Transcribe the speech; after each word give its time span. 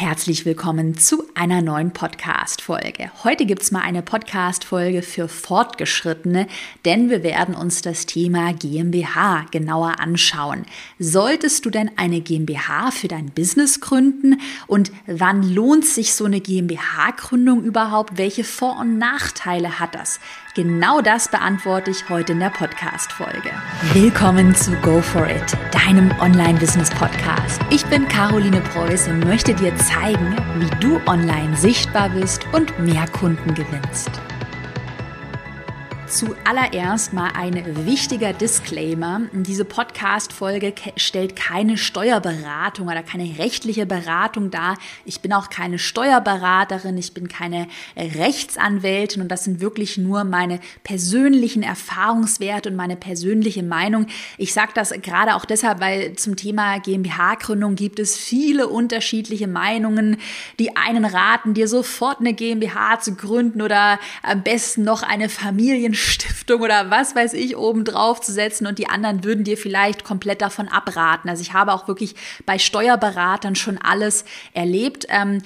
Herzlich 0.00 0.46
willkommen 0.46 0.96
zu 0.96 1.24
einer 1.34 1.60
neuen 1.60 1.90
Podcast-Folge. 1.90 3.10
Heute 3.22 3.44
gibt 3.44 3.60
es 3.60 3.70
mal 3.70 3.82
eine 3.82 4.00
Podcast-Folge 4.00 5.02
für 5.02 5.28
Fortgeschrittene, 5.28 6.46
denn 6.86 7.10
wir 7.10 7.22
werden 7.22 7.54
uns 7.54 7.82
das 7.82 8.06
Thema 8.06 8.54
GmbH 8.54 9.44
genauer 9.50 10.00
anschauen. 10.00 10.64
Solltest 10.98 11.66
du 11.66 11.70
denn 11.70 11.90
eine 11.98 12.22
GmbH 12.22 12.92
für 12.92 13.08
dein 13.08 13.26
Business 13.26 13.82
gründen 13.82 14.40
und 14.66 14.90
wann 15.06 15.42
lohnt 15.42 15.84
sich 15.84 16.14
so 16.14 16.24
eine 16.24 16.40
GmbH-Gründung 16.40 17.62
überhaupt? 17.62 18.16
Welche 18.16 18.42
Vor- 18.42 18.80
und 18.80 18.96
Nachteile 18.96 19.80
hat 19.80 19.94
das? 19.94 20.18
Genau 20.54 21.00
das 21.00 21.28
beantworte 21.28 21.92
ich 21.92 22.08
heute 22.08 22.32
in 22.32 22.40
der 22.40 22.50
Podcast-Folge. 22.50 23.50
Willkommen 23.92 24.52
zu 24.52 24.72
Go 24.82 25.00
For 25.00 25.28
It, 25.28 25.56
deinem 25.70 26.10
Online-Business-Podcast. 26.20 27.60
Ich 27.70 27.86
bin 27.86 28.08
Caroline 28.08 28.60
Preuß 28.60 29.06
und 29.08 29.24
möchte 29.26 29.54
dir 29.54 29.72
zeigen, 29.76 30.36
wie 30.58 30.80
du 30.80 31.00
online 31.06 31.56
sichtbar 31.56 32.08
bist 32.08 32.46
und 32.52 32.76
mehr 32.80 33.06
Kunden 33.06 33.54
gewinnst. 33.54 34.10
Zuallererst 36.10 37.12
mal 37.12 37.30
ein 37.36 37.86
wichtiger 37.86 38.32
Disclaimer. 38.32 39.20
Diese 39.32 39.64
Podcast-Folge 39.64 40.74
stellt 40.96 41.36
keine 41.36 41.78
Steuerberatung 41.78 42.88
oder 42.88 43.04
keine 43.04 43.38
rechtliche 43.38 43.86
Beratung 43.86 44.50
dar. 44.50 44.76
Ich 45.04 45.20
bin 45.20 45.32
auch 45.32 45.50
keine 45.50 45.78
Steuerberaterin, 45.78 46.98
ich 46.98 47.14
bin 47.14 47.28
keine 47.28 47.68
Rechtsanwältin 47.96 49.22
und 49.22 49.28
das 49.28 49.44
sind 49.44 49.60
wirklich 49.60 49.98
nur 49.98 50.24
meine 50.24 50.58
persönlichen 50.82 51.62
Erfahrungswerte 51.62 52.70
und 52.70 52.76
meine 52.76 52.96
persönliche 52.96 53.62
Meinung. 53.62 54.06
Ich 54.36 54.52
sage 54.52 54.72
das 54.74 54.90
gerade 55.02 55.36
auch 55.36 55.44
deshalb, 55.44 55.78
weil 55.78 56.14
zum 56.14 56.34
Thema 56.34 56.80
GmbH-Gründung 56.80 57.76
gibt 57.76 58.00
es 58.00 58.16
viele 58.16 58.66
unterschiedliche 58.66 59.46
Meinungen. 59.46 60.16
Die 60.58 60.76
einen 60.76 61.04
raten 61.04 61.54
dir 61.54 61.68
sofort 61.68 62.18
eine 62.18 62.34
GmbH 62.34 62.98
zu 62.98 63.14
gründen 63.14 63.62
oder 63.62 64.00
am 64.24 64.42
besten 64.42 64.82
noch 64.82 65.04
eine 65.04 65.28
Familien 65.28 65.94
Stiftung 66.00 66.62
oder 66.62 66.90
was 66.90 67.14
weiß 67.14 67.34
ich 67.34 67.56
oben 67.56 67.84
drauf 67.84 68.20
zu 68.20 68.32
setzen 68.32 68.66
und 68.66 68.78
die 68.78 68.88
anderen 68.88 69.24
würden 69.24 69.44
dir 69.44 69.56
vielleicht 69.56 70.04
komplett 70.04 70.42
davon 70.42 70.68
abraten. 70.68 71.28
Also 71.28 71.42
ich 71.42 71.52
habe 71.52 71.72
auch 71.72 71.88
wirklich 71.88 72.14
bei 72.46 72.58
Steuerberatern 72.58 73.54
schon 73.54 73.78
alles 73.78 74.24
erlebt. 74.52 75.06
Ähm, 75.08 75.42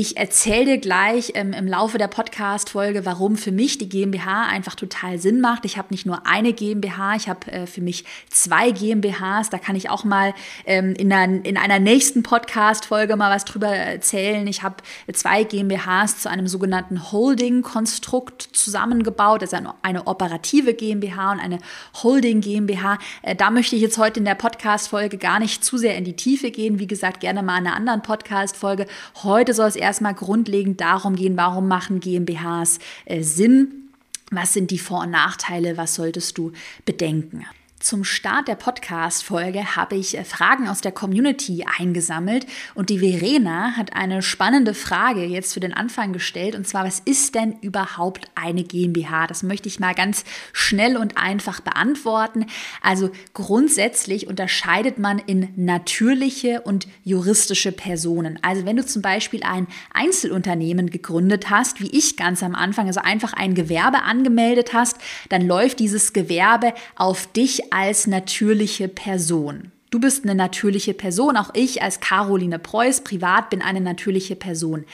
ich 0.00 0.16
erzähle 0.16 0.64
dir 0.64 0.78
gleich 0.78 1.32
ähm, 1.34 1.52
im 1.52 1.66
Laufe 1.66 1.98
der 1.98 2.06
Podcast-Folge, 2.06 3.04
warum 3.04 3.34
für 3.34 3.50
mich 3.50 3.78
die 3.78 3.88
GmbH 3.88 4.46
einfach 4.46 4.76
total 4.76 5.18
Sinn 5.18 5.40
macht. 5.40 5.64
Ich 5.64 5.76
habe 5.76 5.88
nicht 5.90 6.06
nur 6.06 6.24
eine 6.24 6.52
GmbH, 6.52 7.16
ich 7.16 7.28
habe 7.28 7.50
äh, 7.50 7.66
für 7.66 7.80
mich 7.80 8.04
zwei 8.30 8.70
GmbHs. 8.70 9.50
Da 9.50 9.58
kann 9.58 9.74
ich 9.74 9.90
auch 9.90 10.04
mal 10.04 10.34
ähm, 10.66 10.94
in, 10.94 11.12
einer, 11.12 11.44
in 11.44 11.56
einer 11.56 11.80
nächsten 11.80 12.22
Podcast-Folge 12.22 13.16
mal 13.16 13.34
was 13.34 13.44
drüber 13.44 13.66
erzählen. 13.66 14.46
Ich 14.46 14.62
habe 14.62 14.76
zwei 15.12 15.42
GmbHs 15.42 16.18
zu 16.18 16.30
einem 16.30 16.46
sogenannten 16.46 17.10
Holding-Konstrukt 17.10 18.50
zusammengebaut. 18.52 19.42
Ist 19.42 19.52
eine, 19.52 20.06
operative 20.06 20.74
GmbH 20.74 21.32
und 21.32 21.40
eine 21.40 21.58
Holding 22.04 22.40
GmbH. 22.40 22.98
Äh, 23.22 23.34
da 23.34 23.50
möchte 23.50 23.74
ich 23.74 23.82
jetzt 23.82 23.98
heute 23.98 24.20
in 24.20 24.24
der 24.24 24.36
Podcast-Folge 24.36 25.18
gar 25.18 25.40
nicht 25.40 25.64
zu 25.64 25.76
sehr 25.76 25.96
in 25.96 26.04
die 26.04 26.14
Tiefe 26.14 26.52
gehen. 26.52 26.78
Wie 26.78 26.86
gesagt, 26.86 27.18
gerne 27.18 27.42
mal 27.42 27.58
in 27.58 27.66
einer 27.66 27.74
anderen 27.74 28.02
Podcast-Folge. 28.02 28.86
Heute 29.24 29.54
soll 29.54 29.66
es 29.66 29.87
erstmal 29.88 30.14
grundlegend 30.14 30.82
darum 30.82 31.16
gehen, 31.16 31.38
warum 31.38 31.66
machen 31.66 32.00
GmbHs 32.00 32.78
äh, 33.06 33.22
Sinn? 33.22 33.88
Was 34.30 34.52
sind 34.52 34.70
die 34.70 34.78
Vor- 34.78 35.00
und 35.00 35.10
Nachteile? 35.10 35.78
Was 35.78 35.94
solltest 35.94 36.36
du 36.36 36.52
bedenken? 36.84 37.46
Zum 37.80 38.02
Start 38.02 38.48
der 38.48 38.56
Podcast-Folge 38.56 39.76
habe 39.76 39.94
ich 39.94 40.18
äh, 40.18 40.24
Fragen 40.24 40.68
aus 40.68 40.80
der 40.80 40.90
Community 40.90 41.64
eingesammelt 41.78 42.44
und 42.74 42.90
die 42.90 42.98
Verena 42.98 43.76
hat 43.76 43.92
eine 43.92 44.20
spannende 44.20 44.74
Frage 44.74 45.24
jetzt 45.24 45.54
für 45.54 45.60
den 45.60 45.72
Anfang 45.72 46.12
gestellt 46.12 46.56
und 46.56 46.66
zwar, 46.66 46.84
was 46.84 46.98
ist 46.98 47.36
denn 47.36 47.52
überhaupt 47.60 48.32
eine 48.34 48.64
GmbH? 48.64 49.28
Das 49.28 49.44
möchte 49.44 49.68
ich 49.68 49.78
mal 49.78 49.94
ganz 49.94 50.24
schnell 50.52 50.96
und 50.96 51.16
einfach 51.18 51.60
beantworten. 51.60 52.46
Also 52.82 53.10
grundsätzlich 53.32 54.26
unterscheidet 54.26 54.98
man 54.98 55.20
in 55.20 55.50
natürliche 55.54 56.62
und 56.62 56.88
juristische 57.04 57.70
Personen. 57.70 58.40
Also 58.42 58.64
wenn 58.66 58.76
du 58.76 58.84
zum 58.84 59.02
Beispiel 59.02 59.44
ein 59.44 59.68
Einzelunternehmen 59.94 60.90
gegründet 60.90 61.48
hast, 61.48 61.80
wie 61.80 61.96
ich 61.96 62.16
ganz 62.16 62.42
am 62.42 62.56
Anfang, 62.56 62.88
also 62.88 63.00
einfach 63.00 63.34
ein 63.34 63.54
Gewerbe 63.54 64.02
angemeldet 64.02 64.72
hast, 64.72 64.96
dann 65.28 65.46
läuft 65.46 65.78
dieses 65.78 66.12
Gewerbe 66.12 66.74
auf 66.96 67.28
dich 67.28 67.67
als 67.72 68.06
natürliche 68.06 68.88
Person. 68.88 69.72
Du 69.90 70.00
bist 70.00 70.24
eine 70.24 70.34
natürliche 70.34 70.92
Person, 70.92 71.36
auch 71.36 71.50
ich 71.54 71.82
als 71.82 72.00
Caroline 72.00 72.58
Preuß 72.58 73.02
privat 73.02 73.48
bin 73.48 73.62
eine 73.62 73.80
natürliche 73.80 74.36
Person. 74.36 74.84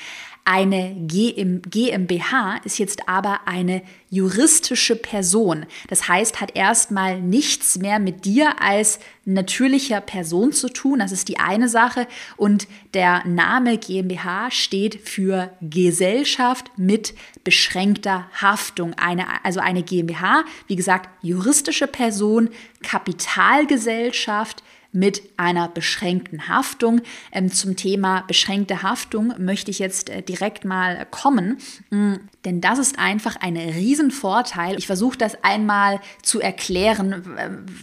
Eine 0.46 0.94
GmbH 0.94 2.60
ist 2.64 2.78
jetzt 2.78 3.08
aber 3.08 3.48
eine 3.48 3.82
juristische 4.10 4.94
Person. 4.94 5.64
Das 5.88 6.06
heißt, 6.06 6.38
hat 6.42 6.54
erstmal 6.54 7.18
nichts 7.18 7.78
mehr 7.78 7.98
mit 7.98 8.26
dir 8.26 8.60
als 8.60 8.98
natürlicher 9.24 10.02
Person 10.02 10.52
zu 10.52 10.68
tun. 10.68 10.98
Das 10.98 11.12
ist 11.12 11.28
die 11.28 11.38
eine 11.38 11.70
Sache. 11.70 12.06
Und 12.36 12.68
der 12.92 13.26
Name 13.26 13.78
GmbH 13.78 14.50
steht 14.50 15.08
für 15.08 15.50
Gesellschaft 15.62 16.70
mit 16.76 17.14
beschränkter 17.42 18.28
Haftung. 18.38 18.92
Eine, 18.98 19.42
also 19.46 19.60
eine 19.60 19.82
GmbH, 19.82 20.44
wie 20.66 20.76
gesagt, 20.76 21.08
juristische 21.22 21.86
Person, 21.86 22.50
Kapitalgesellschaft, 22.82 24.62
mit 24.94 25.22
einer 25.36 25.68
beschränkten 25.68 26.48
Haftung. 26.48 27.02
Ähm, 27.32 27.52
zum 27.52 27.76
Thema 27.76 28.24
beschränkte 28.26 28.82
Haftung 28.82 29.34
möchte 29.38 29.70
ich 29.70 29.80
jetzt 29.80 30.08
äh, 30.08 30.22
direkt 30.22 30.64
mal 30.64 31.06
kommen, 31.10 31.58
mm, 31.90 32.14
denn 32.44 32.60
das 32.60 32.78
ist 32.78 32.98
einfach 32.98 33.36
ein 33.36 33.56
Riesenvorteil. 33.56 34.78
Ich 34.78 34.86
versuche 34.86 35.18
das 35.18 35.42
einmal 35.42 36.00
zu 36.22 36.40
erklären, 36.40 37.24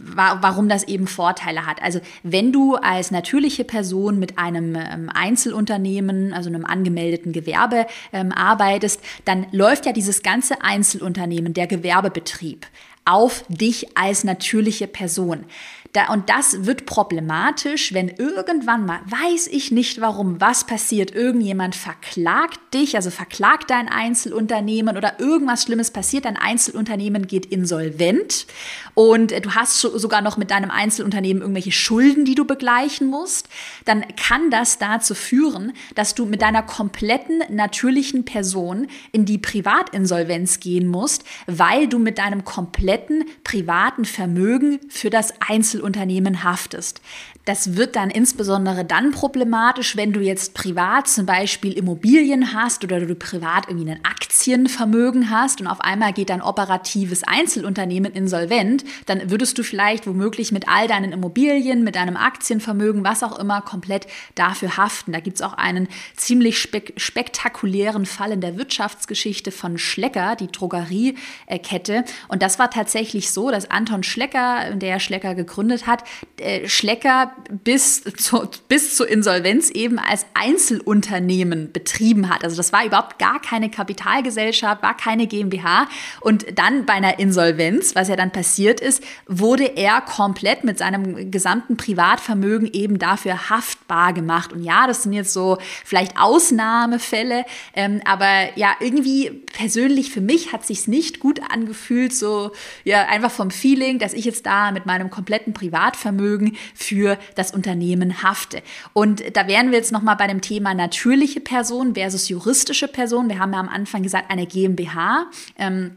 warum 0.04 0.70
das 0.70 0.84
eben 0.84 1.08
Vorteile 1.08 1.66
hat. 1.66 1.82
Also 1.82 2.00
wenn 2.24 2.52
du 2.52 2.76
als 2.76 3.12
natürliche 3.12 3.64
Person 3.64 4.20
mit 4.20 4.38
einem 4.38 4.76
ähm, 4.76 5.10
Einzelunternehmen, 5.14 6.34
also 6.34 6.50
einem 6.50 6.66
angemeldeten 6.66 7.34
Gewerbe 7.34 7.88
ähm, 8.14 8.32
arbeitest, 8.32 9.02
dann 9.26 9.48
läuft 9.52 9.86
ja 9.86 9.92
dieses 9.92 10.24
ganze 10.24 10.62
Einzelunternehmen, 10.62 11.54
der 11.54 11.68
Gewerbebetrieb, 11.68 12.68
auf 13.04 13.44
dich 13.50 13.98
als 13.98 14.24
natürliche 14.24 14.88
Person. 14.88 15.46
Da, 15.94 16.14
und 16.14 16.30
das 16.30 16.66
wird 16.66 16.86
problematisch, 16.86 17.94
wenn 17.94 18.08
irgendwann 18.08 18.86
mal, 18.86 19.02
weiß 19.08 19.48
ich 19.48 19.72
nicht 19.72 20.00
warum, 20.00 20.40
was 20.40 20.66
passiert, 20.66 21.14
irgendjemand 21.14 21.76
verklagt 21.76 22.60
dich, 22.74 22.96
also 22.96 23.10
verklagt 23.10 23.70
dein 23.70 23.90
Einzelunternehmen 23.90 24.96
oder 24.96 25.20
irgendwas 25.20 25.64
Schlimmes 25.64 25.92
passiert, 25.92 26.24
dein 26.24 26.38
Einzelunternehmen 26.38 27.28
geht 27.28 27.46
insolvent 27.46 28.48
und 28.94 29.32
du 29.32 29.54
hast 29.54 29.82
sogar 29.82 30.22
noch 30.22 30.38
mit 30.38 30.50
deinem 30.50 30.72
Einzelunternehmen 30.72 31.42
irgendwelche 31.42 31.74
Schulden, 31.74 32.24
die 32.24 32.36
du 32.36 32.46
begleichen 32.46 33.08
musst, 33.08 33.50
dann 33.84 34.06
kann 34.16 34.50
das 34.50 34.78
dazu 34.78 35.14
führen, 35.14 35.74
dass 35.96 36.16
du 36.16 36.26
mit 36.26 36.42
deiner 36.42 36.64
kompletten 36.64 37.44
natürlichen 37.50 38.24
Person 38.24 38.88
in 39.12 39.26
die 39.26 39.40
Privatinsolvenz 39.40 40.62
gehen 40.62 40.88
musst, 40.88 41.26
weil 41.48 41.90
du 41.90 42.00
mit 42.00 42.18
deinem 42.18 42.46
kompletten 42.46 43.26
privaten 43.44 44.06
Vermögen 44.06 44.80
für 44.88 45.10
das 45.10 45.34
Einzelunternehmen 45.42 45.81
Einzelunternehmen 45.82 46.44
haftest. 46.44 47.02
Das 47.46 47.76
wird 47.76 47.96
dann 47.96 48.12
insbesondere 48.12 48.86
dann 48.86 49.12
problematisch, 49.12 49.98
wenn 49.98 50.14
du 50.14 50.20
jetzt 50.20 50.54
privat 50.54 51.08
zum 51.08 51.26
Beispiel 51.26 51.74
Immobilien 51.74 52.54
hast 52.54 52.84
oder 52.84 53.00
du 53.00 53.16
privat 53.16 53.68
irgendwie 53.68 53.90
ein 53.90 54.06
Aktienvermögen 54.06 55.32
hast 55.32 55.60
und 55.60 55.66
auf 55.66 55.82
einmal 55.82 56.14
geht 56.14 56.30
dein 56.30 56.44
operatives 56.44 57.24
Einzelunternehmen 57.24 58.14
insolvent, 58.14 58.84
dann 59.08 59.32
würdest 59.32 59.58
du 59.58 59.64
vielleicht 59.64 60.06
womöglich 60.06 60.52
mit 60.52 60.68
all 60.68 60.88
deinen 60.88 61.12
Immobilien, 61.12 61.84
mit 61.84 61.96
deinem 61.96 62.16
Aktienvermögen, 62.16 63.04
was 63.04 63.24
auch 63.24 63.40
immer, 63.40 63.62
komplett 63.62 64.06
dafür 64.36 64.78
haften. 64.78 65.12
Da 65.12 65.20
gibt 65.20 65.38
es 65.38 65.42
auch 65.42 65.54
einen 65.54 65.88
ziemlich 66.16 66.60
spek 66.60 66.94
spektakulären 66.98 68.06
Fall 68.06 68.32
in 68.32 68.42
der 68.42 68.58
Wirtschaftsgeschichte 68.58 69.52
von 69.52 69.80
Schlecker, 69.80 70.36
die 70.36 70.48
Drogeriekette. 70.48 72.04
Und 72.28 72.44
das 72.44 72.60
war 72.60 72.70
tatsächlich 72.70 73.32
so, 73.32 73.50
dass 73.50 73.70
Anton 73.72 74.04
Schlecker, 74.04 74.76
der 74.76 75.00
Schlecker 75.00 75.34
gegründet 75.34 75.71
hat, 75.88 76.04
äh, 76.38 76.68
Schlecker 76.68 77.32
bis, 77.64 78.04
zu, 78.04 78.48
bis 78.68 78.96
zur 78.96 79.08
Insolvenz 79.08 79.70
eben 79.70 80.00
als 80.00 80.26
Einzelunternehmen 80.34 81.72
betrieben 81.72 82.30
hat. 82.30 82.44
Also 82.44 82.58
das 82.58 82.72
war 82.74 82.86
überhaupt 82.86 83.20
gar 83.20 83.42
keine 83.42 83.70
Kapitalgesellschaft, 83.70 84.84
war 84.84 84.96
keine 84.96 85.28
GmbH. 85.28 85.88
Und 86.20 86.46
dann 86.58 86.86
bei 86.86 86.94
einer 86.94 87.20
Insolvenz, 87.20 87.96
was 87.96 88.08
ja 88.08 88.16
dann 88.16 88.32
passiert 88.32 88.80
ist, 88.80 89.04
wurde 89.28 89.66
er 89.66 90.02
komplett 90.02 90.64
mit 90.64 90.78
seinem 90.78 91.32
gesamten 91.32 91.78
Privatvermögen 91.78 92.70
eben 92.72 93.00
dafür 93.00 93.50
haftbar 93.50 94.14
gemacht. 94.14 94.54
Und 94.54 94.64
ja, 94.64 94.88
das 94.88 95.04
sind 95.04 95.14
jetzt 95.14 95.34
so 95.34 95.58
vielleicht 95.86 96.18
Ausnahmefälle, 96.18 97.46
ähm, 97.76 98.02
aber 98.06 98.58
ja, 98.58 98.74
irgendwie 98.80 99.30
persönlich 99.54 100.12
für 100.12 100.22
mich 100.22 100.54
hat 100.54 100.66
sich's 100.66 100.88
nicht 100.88 101.20
gut 101.20 101.42
angefühlt, 101.50 102.14
so 102.14 102.52
ja, 102.84 103.08
einfach 103.08 103.32
vom 103.32 103.52
Feeling, 103.52 104.00
dass 104.00 104.14
ich 104.14 104.26
jetzt 104.26 104.46
da 104.46 104.72
mit 104.72 104.86
meinem 104.86 105.10
kompletten 105.10 105.54
Privatvermögen 105.62 106.58
für 106.74 107.18
das 107.36 107.52
Unternehmen 107.52 108.24
hafte. 108.24 108.64
Und 108.94 109.36
da 109.36 109.48
wären 109.48 109.70
wir 109.70 109.78
jetzt 109.78 109.92
nochmal 109.92 110.16
bei 110.16 110.28
dem 110.28 110.42
Thema 110.42 110.74
natürliche 110.74 111.40
Person 111.40 111.94
versus 111.94 112.30
juristische 112.30 112.88
Person. 112.88 113.30
Wir 113.30 113.40
haben 113.40 113.54
ja 113.54 113.60
am 113.60 113.70
Anfang 113.70 114.02
gesagt, 114.02 114.32
eine 114.32 114.48
GmbH. 114.48 115.28
Ähm, 115.58 115.92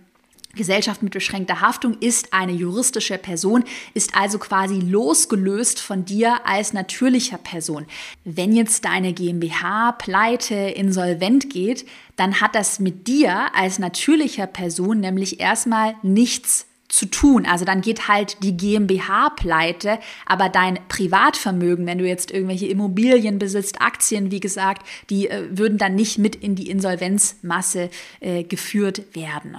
Gesellschaft 0.55 1.03
mit 1.03 1.13
beschränkter 1.13 1.61
Haftung 1.61 1.97
ist 1.99 2.33
eine 2.33 2.53
juristische 2.53 3.19
Person, 3.19 3.65
ist 3.93 4.15
also 4.15 4.39
quasi 4.39 4.79
losgelöst 4.79 5.81
von 5.81 6.05
dir 6.05 6.47
als 6.47 6.73
natürlicher 6.73 7.39
Person. 7.39 7.87
Wenn 8.25 8.55
jetzt 8.55 8.85
deine 8.85 9.13
GmbH 9.13 9.93
pleite, 9.93 10.55
insolvent 10.55 11.51
geht, 11.51 11.87
dann 12.15 12.41
hat 12.41 12.55
das 12.55 12.79
mit 12.79 13.09
dir 13.09 13.53
als 13.57 13.81
natürlicher 13.81 14.47
Person 14.47 15.01
nämlich 15.01 15.41
erstmal 15.41 15.97
nichts 16.03 16.67
zu 16.95 17.07
tun. 17.07 17.47
Also 17.47 17.65
dann 17.65 17.81
geht 17.81 18.09
halt 18.09 18.43
die 18.43 18.57
GmbH 18.57 19.31
pleite, 19.31 19.99
aber 20.27 20.49
dein 20.49 20.79
Privatvermögen, 20.89 21.87
wenn 21.87 21.99
du 21.99 22.07
jetzt 22.07 22.31
irgendwelche 22.31 22.67
Immobilien 22.67 23.39
besitzt, 23.39 23.81
Aktien, 23.81 24.31
wie 24.31 24.41
gesagt, 24.41 24.87
die 25.11 25.29
äh, 25.29 25.49
würden 25.51 25.79
dann 25.79 25.95
nicht 25.95 26.19
mit 26.19 26.37
in 26.37 26.55
die 26.55 26.71
Insolvenzmasse 26.71 27.91
äh, 28.21 28.45
geführt 28.45 29.03
werden. 29.15 29.57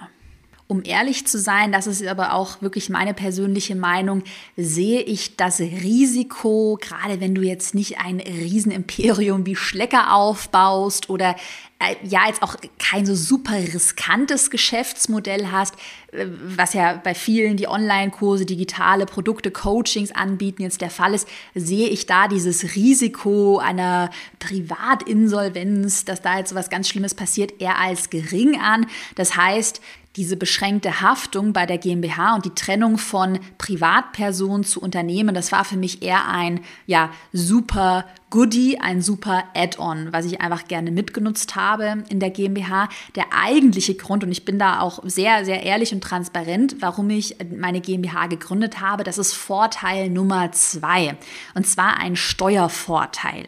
Um 0.67 0.81
ehrlich 0.83 1.27
zu 1.27 1.37
sein, 1.37 1.71
das 1.71 1.85
ist 1.85 2.03
aber 2.07 2.33
auch 2.33 2.59
wirklich 2.63 2.89
meine 2.89 3.13
persönliche 3.13 3.75
Meinung, 3.75 4.23
sehe 4.57 5.01
ich 5.01 5.35
das 5.35 5.59
Risiko, 5.59 6.79
gerade 6.81 7.21
wenn 7.21 7.35
du 7.35 7.43
jetzt 7.43 7.75
nicht 7.75 7.99
ein 7.99 8.19
Riesenimperium 8.19 9.45
wie 9.45 9.55
Schlecker 9.55 10.11
aufbaust 10.13 11.07
oder 11.11 11.35
äh, 11.77 11.95
ja 12.03 12.21
jetzt 12.27 12.41
auch 12.41 12.55
kein 12.79 13.05
so 13.05 13.13
super 13.13 13.53
riskantes 13.53 14.49
Geschäftsmodell 14.49 15.51
hast, 15.51 15.75
äh, 16.13 16.25
was 16.29 16.73
ja 16.73 16.99
bei 17.03 17.13
vielen, 17.13 17.57
die 17.57 17.67
Online-Kurse, 17.67 18.47
digitale 18.47 19.05
Produkte, 19.05 19.51
Coachings 19.51 20.11
anbieten, 20.13 20.63
jetzt 20.63 20.81
der 20.81 20.89
Fall 20.89 21.13
ist, 21.13 21.27
sehe 21.53 21.89
ich 21.89 22.07
da 22.07 22.27
dieses 22.27 22.75
Risiko 22.75 23.59
einer 23.59 24.09
Privatinsolvenz, 24.39 26.05
dass 26.05 26.23
da 26.23 26.39
jetzt 26.39 26.55
was 26.55 26.71
ganz 26.71 26.89
Schlimmes 26.89 27.13
passiert, 27.13 27.61
eher 27.61 27.77
als 27.77 28.09
gering 28.09 28.59
an. 28.59 28.87
Das 29.15 29.35
heißt, 29.35 29.79
diese 30.15 30.37
beschränkte 30.37 31.01
Haftung 31.01 31.53
bei 31.53 31.65
der 31.65 31.77
GmbH 31.77 32.35
und 32.35 32.45
die 32.45 32.55
Trennung 32.55 32.97
von 32.97 33.39
Privatperson 33.57 34.63
zu 34.63 34.81
Unternehmen, 34.81 35.35
das 35.35 35.51
war 35.51 35.65
für 35.65 35.77
mich 35.77 36.01
eher 36.01 36.27
ein 36.27 36.61
ja 36.85 37.09
super 37.33 38.05
Goodie, 38.35 38.77
ein 38.81 39.01
super 39.01 39.45
Add-on, 39.53 40.11
was 40.11 40.25
ich 40.25 40.41
einfach 40.41 40.67
gerne 40.67 40.91
mitgenutzt 40.91 41.55
habe 41.55 42.03
in 42.09 42.19
der 42.19 42.31
GmbH. 42.31 42.89
Der 43.15 43.27
eigentliche 43.31 43.95
Grund, 43.95 44.25
und 44.25 44.31
ich 44.33 44.43
bin 44.43 44.59
da 44.59 44.81
auch 44.81 44.99
sehr, 45.05 45.45
sehr 45.45 45.63
ehrlich 45.63 45.93
und 45.93 46.01
transparent, 46.01 46.75
warum 46.81 47.09
ich 47.11 47.37
meine 47.57 47.79
GmbH 47.79 48.27
gegründet 48.27 48.81
habe, 48.81 49.05
das 49.05 49.17
ist 49.17 49.31
Vorteil 49.31 50.09
Nummer 50.09 50.51
zwei. 50.51 51.15
Und 51.53 51.65
zwar 51.65 51.97
ein 51.97 52.17
Steuervorteil. 52.17 53.47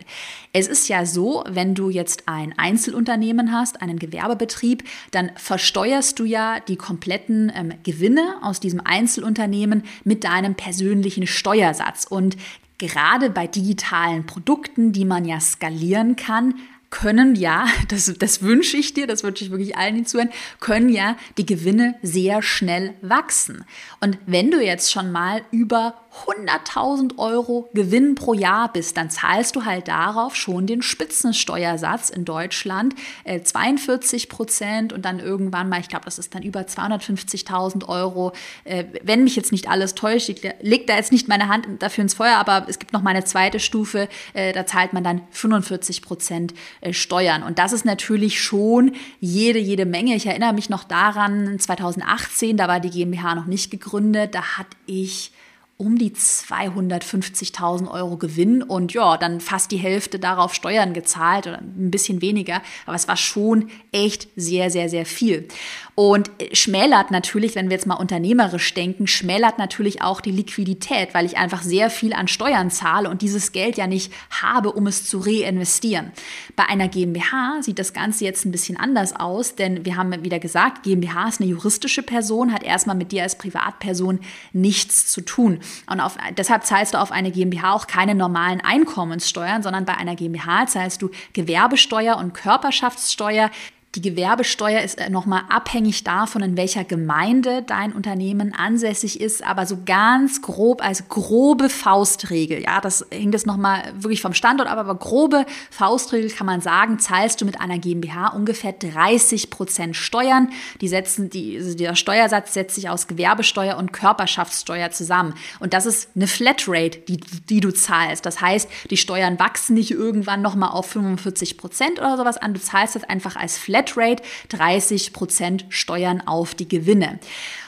Es 0.54 0.70
ist 0.70 0.88
ja 0.88 1.06
so, 1.06 1.44
wenn 1.50 1.76
du 1.76 1.90
jetzt 1.90 2.30
ein 2.30 2.54
Einzelunternehmen 2.58 3.52
hast, 3.52 3.82
einen 3.82 4.00
Gewerbebetrieb, 4.00 4.86
dann 5.12 5.32
versteuerst 5.36 6.18
du 6.18 6.24
ja 6.24 6.62
die 6.62 6.78
kompletten 6.78 7.52
ähm, 7.54 7.74
Gewinne 7.84 8.36
aus 8.42 8.62
diesem 8.62 8.80
Einzelunternehmen 8.80 9.84
mit 10.06 10.24
deinem 10.24 10.56
persönlichen 10.56 11.28
Steuersatz. 11.28 12.06
Und 12.10 12.38
gerade 12.78 13.30
bei 13.30 13.48
digitalen 13.48 14.26
Produkten, 14.26 14.92
die 14.92 15.06
man 15.06 15.26
ja 15.26 15.40
skalieren 15.40 16.16
kann, 16.16 16.56
können 16.90 17.36
ja, 17.36 17.68
das, 17.90 18.14
das 18.18 18.42
wünsche 18.42 18.78
ich 18.78 18.94
dir, 18.94 19.08
das 19.08 19.24
wünsche 19.24 19.44
ich 19.44 19.52
wirklich 19.52 19.78
allen, 19.78 19.96
die 19.96 20.04
zuhören, 20.04 20.30
können 20.60 20.90
ja 20.90 21.18
die 21.38 21.46
Gewinne 21.46 21.96
sehr 22.02 22.42
schnell 22.42 22.94
wachsen. 23.02 23.66
Und 24.00 24.18
wenn 24.26 24.52
du 24.52 24.64
jetzt 24.64 24.92
schon 24.92 25.12
mal 25.12 25.42
über 25.52 25.96
100.000 26.26 27.18
Euro 27.18 27.70
Gewinn 27.74 28.16
pro 28.16 28.34
Jahr 28.34 28.72
bist, 28.72 28.98
dann 28.98 29.10
zahlst 29.10 29.56
du 29.56 29.66
halt 29.66 29.88
darauf 29.88 30.36
schon 30.36 30.66
den 30.68 30.82
Spitzensteuersatz 30.82 32.10
in 32.10 32.26
Deutschland, 32.26 32.96
äh, 33.24 33.42
42 33.42 34.30
Prozent 34.30 34.94
und 34.94 35.06
dann 35.06 35.20
irgendwann 35.20 35.70
mal, 35.70 35.80
ich 35.80 35.90
glaube, 35.90 36.06
das 36.06 36.18
ist 36.18 36.34
dann 36.34 36.44
über 36.44 36.62
250.000 36.62 37.88
Euro. 37.88 38.34
Äh, 38.64 38.86
wenn 39.04 39.24
mich 39.24 39.36
jetzt 39.36 39.52
nicht 39.52 39.70
alles 39.70 39.96
täuscht, 39.96 40.30
ich 40.30 40.42
leg 40.62 40.88
da 40.88 40.96
jetzt 40.96 41.12
nicht 41.12 41.28
meine 41.28 41.48
Hand 41.48 41.68
dafür 41.80 42.04
ins 42.04 42.14
Feuer, 42.14 42.38
aber 42.38 42.66
es 42.68 42.80
gibt 42.80 42.94
noch 42.94 43.02
mal 43.02 43.12
eine 43.12 43.24
zweite 43.24 43.60
Stufe, 43.60 44.10
äh, 44.34 44.54
da 44.54 44.66
zahlt 44.66 44.94
man 44.94 45.04
dann 45.04 45.22
45 45.32 46.02
Prozent 46.02 46.54
äh, 46.82 46.94
Steuern. 46.94 47.44
Und 47.44 47.60
das 47.60 47.74
ist 47.74 47.86
natürlich 47.86 48.42
schon 48.42 48.94
jede, 49.20 49.60
jede 49.60 49.86
Menge. 49.86 50.16
Ich 50.16 50.26
erinnere 50.26 50.54
mich 50.54 50.70
noch 50.70 50.84
daran, 50.84 51.60
2018, 51.60 52.58
da 52.58 52.68
war 52.68 52.80
die 52.80 52.90
GmbH 52.90 53.36
noch 53.36 53.46
nicht 53.46 53.72
gegründet, 53.72 54.36
da 54.36 54.58
hatte 54.58 54.76
ich 54.86 55.32
um 55.80 56.00
die 56.00 56.12
250.000 56.12 57.88
Euro 57.92 58.18
Gewinn 58.18 58.64
und 58.64 58.94
ja, 58.94 59.16
dann 59.16 59.40
fast 59.40 59.70
die 59.72 59.78
Hälfte 59.78 60.18
darauf 60.18 60.56
Steuern 60.56 60.94
gezahlt 60.94 61.46
oder 61.46 61.60
ein 61.60 61.92
bisschen 61.92 62.22
weniger. 62.22 62.64
Aber 62.88 62.96
es 62.96 63.08
war 63.08 63.16
schon 63.16 63.70
echt 63.92 64.28
sehr, 64.36 64.72
sehr, 64.72 64.90
sehr 64.90 65.06
viel. 65.06 65.48
Und 65.94 66.32
schmälert 66.52 67.12
natürlich, 67.12 67.56
wenn 67.56 67.70
wir 67.70 67.76
jetzt 67.76 67.88
mal 67.88 67.96
unternehmerisch 67.96 68.74
denken, 68.74 69.08
schmälert 69.08 69.58
natürlich 69.60 70.02
auch 70.02 70.22
die 70.22 70.32
Liquidität, 70.32 71.14
weil 71.14 71.26
ich 71.26 71.38
einfach 71.38 71.62
sehr 71.62 71.90
viel 71.90 72.14
an 72.14 72.28
Steuern 72.28 72.72
zahle 72.72 73.10
und 73.10 73.24
dieses 73.24 73.52
Geld 73.52 73.78
ja 73.78 73.88
nicht 73.88 74.12
habe, 74.30 74.72
um 74.72 74.88
es 74.88 75.06
zu 75.06 75.20
reinvestieren. 75.20 76.12
Bei 76.56 76.66
einer 76.66 76.88
GmbH 76.88 77.62
sieht 77.62 77.80
das 77.80 77.94
Ganze 77.94 78.26
jetzt 78.26 78.46
ein 78.46 78.52
bisschen 78.52 78.78
anders 78.78 79.16
aus, 79.16 79.56
denn 79.56 79.86
wir 79.86 79.96
haben 79.96 80.24
wieder 80.24 80.40
gesagt, 80.40 80.84
GmbH 80.84 81.30
ist 81.30 81.42
eine 81.42 81.50
juristische 81.50 82.04
Person, 82.04 82.54
hat 82.54 82.64
erstmal 82.64 82.96
mit 82.96 83.12
dir 83.12 83.24
als 83.24 83.38
Privatperson 83.38 84.20
nichts 84.54 85.08
zu 85.08 85.22
tun. 85.22 85.60
Und 85.90 86.00
auf, 86.00 86.18
deshalb 86.38 86.66
zahlst 86.66 86.94
du 86.94 87.00
auf 87.00 87.12
eine 87.12 87.32
GmbH 87.32 87.74
auch 87.74 87.88
keine 87.88 88.16
normalen 88.16 88.62
Einkommenssteuern, 88.62 89.64
sondern 89.64 89.86
bei 89.86 89.96
einer 89.96 90.16
GmbH 90.16 90.68
zahlst 90.68 91.02
du 91.02 91.10
Gewerbesteuer 91.34 92.18
und 92.18 92.34
Körperschaftssteuer. 92.34 93.50
Die 93.96 94.02
Gewerbesteuer 94.02 94.82
ist 94.82 95.00
äh, 95.00 95.10
nochmal 95.10 95.44
abhängig 95.50 96.04
davon, 96.04 96.44
in 96.44 96.58
welcher 96.58 96.84
Gemeinde 96.84 97.64
dein 97.64 97.94
Unternehmen 97.94 98.54
ansässig 98.54 99.22
ist, 99.22 99.44
aber 99.44 99.66
so 99.66 99.80
ganz 99.86 100.42
grob 100.42 100.84
als 100.84 101.08
grobe 101.08 101.70
Faustregel, 101.70 102.62
ja, 102.62 102.82
das 102.82 103.06
hängt 103.10 103.34
jetzt 103.34 103.48
nochmal 103.48 103.94
wirklich 103.96 104.22
vom 104.22 104.34
Standort 104.34 104.70
ab, 104.70 104.78
aber 104.78 104.96
grobe 104.96 105.46
Faustregel 105.72 106.30
kann 106.30 106.46
man 106.46 106.60
sagen, 106.60 107.00
zahlst 107.00 107.40
du 107.40 107.46
mit 107.46 107.62
einer 107.62 107.80
GmbH 107.80 108.28
ungefähr 108.28 108.74
30 108.74 109.50
Prozent 109.50 109.96
Steuern. 109.96 110.50
Die 110.82 110.90
setzen, 110.90 111.30
die, 111.30 111.58
also 111.58 111.76
der 111.76 111.96
Steuersatz 111.96 112.54
setzt 112.54 112.76
sich 112.76 112.90
aus 112.90 113.08
Gewerbesteuer 113.08 113.78
und 113.78 113.94
Körperschaftssteuer 113.94 114.92
zusammen. 114.92 115.34
Und 115.60 115.74
das 115.74 115.86
ist 115.86 116.10
eine 116.14 116.28
Flatrate, 116.28 117.00
die, 117.08 117.18
die 117.50 117.62
du 117.62 117.72
zahlst. 117.72 118.26
Das 118.26 118.42
heißt, 118.42 118.70
die 118.90 118.98
Steuern 118.98 119.40
wachsen 119.40 119.76
nicht 119.76 119.92
irgendwann 119.92 120.42
nochmal 120.42 120.72
auf 120.72 120.88
45 120.88 121.58
Prozent 121.58 122.00
oder 122.00 122.18
sowas 122.18 122.38
an. 122.38 122.54
Du 122.54 122.60
zahlst 122.60 122.96
das 122.96 123.06
einfach 123.06 123.38
als 123.38 123.58
Flatrate 123.58 123.77
Flatrate 123.78 124.24
30 124.50 125.14
Prozent 125.14 125.66
Steuern 125.70 126.22
auf 126.26 126.56
die 126.56 126.68
Gewinne. 126.68 127.20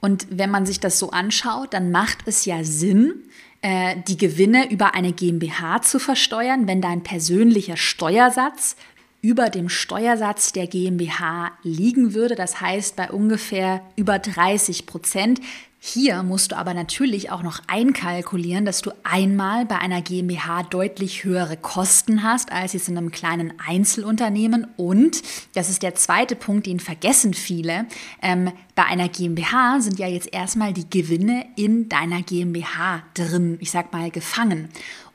Und 0.02 0.28
wenn 0.30 0.50
man 0.50 0.66
sich 0.66 0.80
das 0.80 1.00
so 1.00 1.12
anschaut, 1.12 1.74
dann 1.74 1.92
macht 1.92 2.20
es 2.26 2.46
ja 2.46 2.64
Sinn, 2.64 3.14
äh, 3.62 3.96
die 4.08 4.18
Gewinne 4.18 4.72
über 4.72 4.96
eine 4.96 5.14
GmbH 5.14 5.82
zu 5.82 6.00
versteuern, 6.00 6.68
wenn 6.68 6.82
dein 6.82 7.04
persönlicher 7.04 7.78
Steuersatz 7.78 8.76
über 9.22 9.50
dem 9.50 9.68
Steuersatz 9.68 10.54
der 10.54 10.68
GmbH 10.68 11.52
liegen 11.64 12.14
würde. 12.14 12.36
Das 12.36 12.62
heißt 12.62 12.96
bei 12.96 13.12
ungefähr 13.12 13.82
über 13.98 14.18
30 14.18 14.86
Prozent. 14.86 15.42
Hier 15.82 16.24
musst 16.24 16.52
du 16.52 16.58
aber 16.58 16.74
natürlich 16.74 17.32
auch 17.32 17.42
noch 17.42 17.62
einkalkulieren, 17.68 18.66
dass 18.66 18.82
du 18.82 18.92
einmal 19.04 19.66
bei 19.66 19.78
einer 19.78 20.02
GmbH 20.02 20.64
deutlich 20.64 21.24
höhere 21.24 21.56
Kosten 21.56 22.22
hast 22.22 22.52
als 22.52 22.74
jetzt 22.74 22.90
in 22.90 22.98
einem 22.98 23.12
kleinen 23.12 23.54
Einzelunternehmen. 23.66 24.68
Und, 24.76 25.22
das 25.56 25.70
ist 25.70 25.82
der 25.82 25.96
zweite 25.96 26.36
Punkt, 26.36 26.66
den 26.66 26.82
vergessen 26.82 27.34
viele, 27.34 27.86
ähm, 28.22 28.52
bei 28.76 28.86
einer 28.86 29.08
GmbH 29.08 29.80
sind 29.80 30.00
ja 30.00 30.08
jetzt 30.08 30.34
erstmal 30.34 30.74
die 30.74 30.90
Gewinne 30.90 31.46
in 31.56 31.88
deiner 31.88 32.24
GmbH 32.24 33.04
drin, 33.14 33.58
ich 33.62 33.72
sag 33.72 33.94
mal 33.94 34.12
gefangen. 34.12 34.68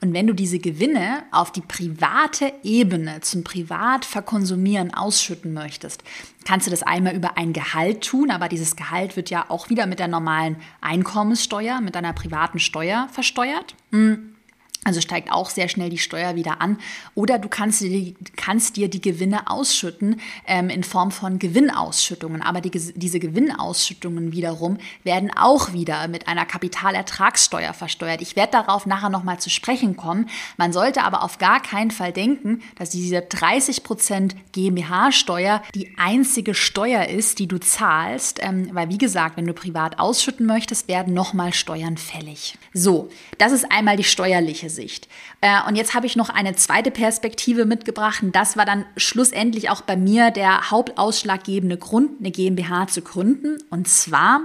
Und 0.05 0.13
wenn 0.13 0.27
du 0.27 0.35
diese 0.35 0.59
Gewinne 0.59 1.23
auf 1.31 1.51
die 1.51 1.63
private 1.63 2.53
Ebene 2.63 3.23
zum 3.23 3.43
Privatverkonsumieren 3.43 4.93
ausschütten 4.93 5.55
möchtest, 5.55 6.05
kannst 6.45 6.67
du 6.67 6.71
das 6.71 6.83
einmal 6.83 7.17
über 7.17 7.39
ein 7.39 7.55
Gehalt 7.55 8.03
tun, 8.03 8.31
aber 8.31 8.51
dieses 8.51 8.77
Gehalt 8.77 9.17
wird 9.17 9.31
ja 9.31 9.47
auch 9.49 9.71
wieder 9.71 9.87
mit 9.87 10.01
der 10.01 10.09
normalen 10.09 10.57
Einkommenssteuer, 10.83 11.81
mit 11.81 11.95
deiner 11.95 12.13
privaten 12.13 12.59
Steuer 12.59 13.09
versteuert. 13.13 13.75
Hm. 13.93 14.34
Also 14.85 15.01
steigt 15.01 15.33
auch 15.33 15.51
sehr 15.51 15.69
schnell 15.69 15.89
die 15.89 15.99
Steuer 15.99 16.37
wieder 16.37 16.61
an. 16.61 16.79
Oder 17.15 17.39
du 17.39 17.49
kannst 17.49 17.81
dir, 17.81 18.15
kannst 18.37 18.77
dir 18.77 18.89
die 18.89 19.01
Gewinne 19.01 19.51
ausschütten 19.51 20.21
ähm, 20.47 20.69
in 20.69 20.85
Form 20.85 21.11
von 21.11 21.39
Gewinnausschüttungen. 21.39 22.43
Aber 22.43 22.61
die, 22.61 22.71
diese 22.71 23.19
Gewinnausschüttungen 23.19 24.33
wiederum 24.33 24.79
werden 25.03 25.31
auch 25.35 25.73
wieder 25.73 26.07
mit 26.09 26.29
einer 26.29 26.45
Kapitalertragssteuer 26.45 27.73
versteuert. 27.73 28.21
Ich 28.21 28.37
werde 28.37 28.53
darauf 28.53 28.85
nachher 28.85 29.09
nochmal 29.09 29.41
zu 29.41 29.49
sprechen 29.49 29.97
kommen. 29.97 30.29
Man 30.59 30.73
sollte 30.73 31.03
aber 31.03 31.23
auf 31.23 31.39
gar 31.39 31.63
keinen 31.63 31.91
Fall 31.91 32.13
denken, 32.13 32.63
dass 32.77 32.91
diese 32.91 33.17
30% 33.17 34.33
GmbH-Steuer 34.53 35.63
die 35.75 35.97
einzige 35.97 36.55
Steuer 36.55 37.09
ist, 37.09 37.39
die 37.39 37.47
du 37.47 37.59
zahlst. 37.59 38.41
Ähm, 38.43 38.69
weil 38.73 38.91
wie 38.91 38.99
gesagt, 38.99 39.39
wenn 39.39 39.47
du 39.47 39.55
privat 39.55 39.99
ausschütten 39.99 40.47
möchtest, 40.47 40.89
werden 40.89 41.15
nochmal 41.15 41.55
Steuern 41.55 41.97
fällig. 41.97 42.59
So, 42.75 43.09
das 43.39 43.53
ist 43.53 43.71
einmal 43.71 43.97
die 43.97 44.05
steuerliche 44.05 44.69
Sicht. 44.75 45.09
Äh, 45.41 45.67
und 45.67 45.77
jetzt 45.77 45.95
habe 45.95 46.07
ich 46.07 46.17
noch 46.17 46.29
eine 46.29 46.55
zweite 46.55 46.91
Perspektive 46.91 47.65
mitgebracht. 47.65 48.23
Und 48.23 48.37
das 48.37 48.57
war 48.57 48.67
dann 48.67 48.85
schlussendlich 48.97 49.71
auch 49.71 49.81
bei 49.81 49.97
mir 49.97 50.31
der 50.31 50.71
hauptausschlaggebende 50.71 51.79
Grund, 51.79 52.21
eine 52.21 52.31
GmbH 52.31 52.89
zu 52.89 53.03
gründen. 53.03 53.59
Und 53.71 53.89
zwar 53.89 54.43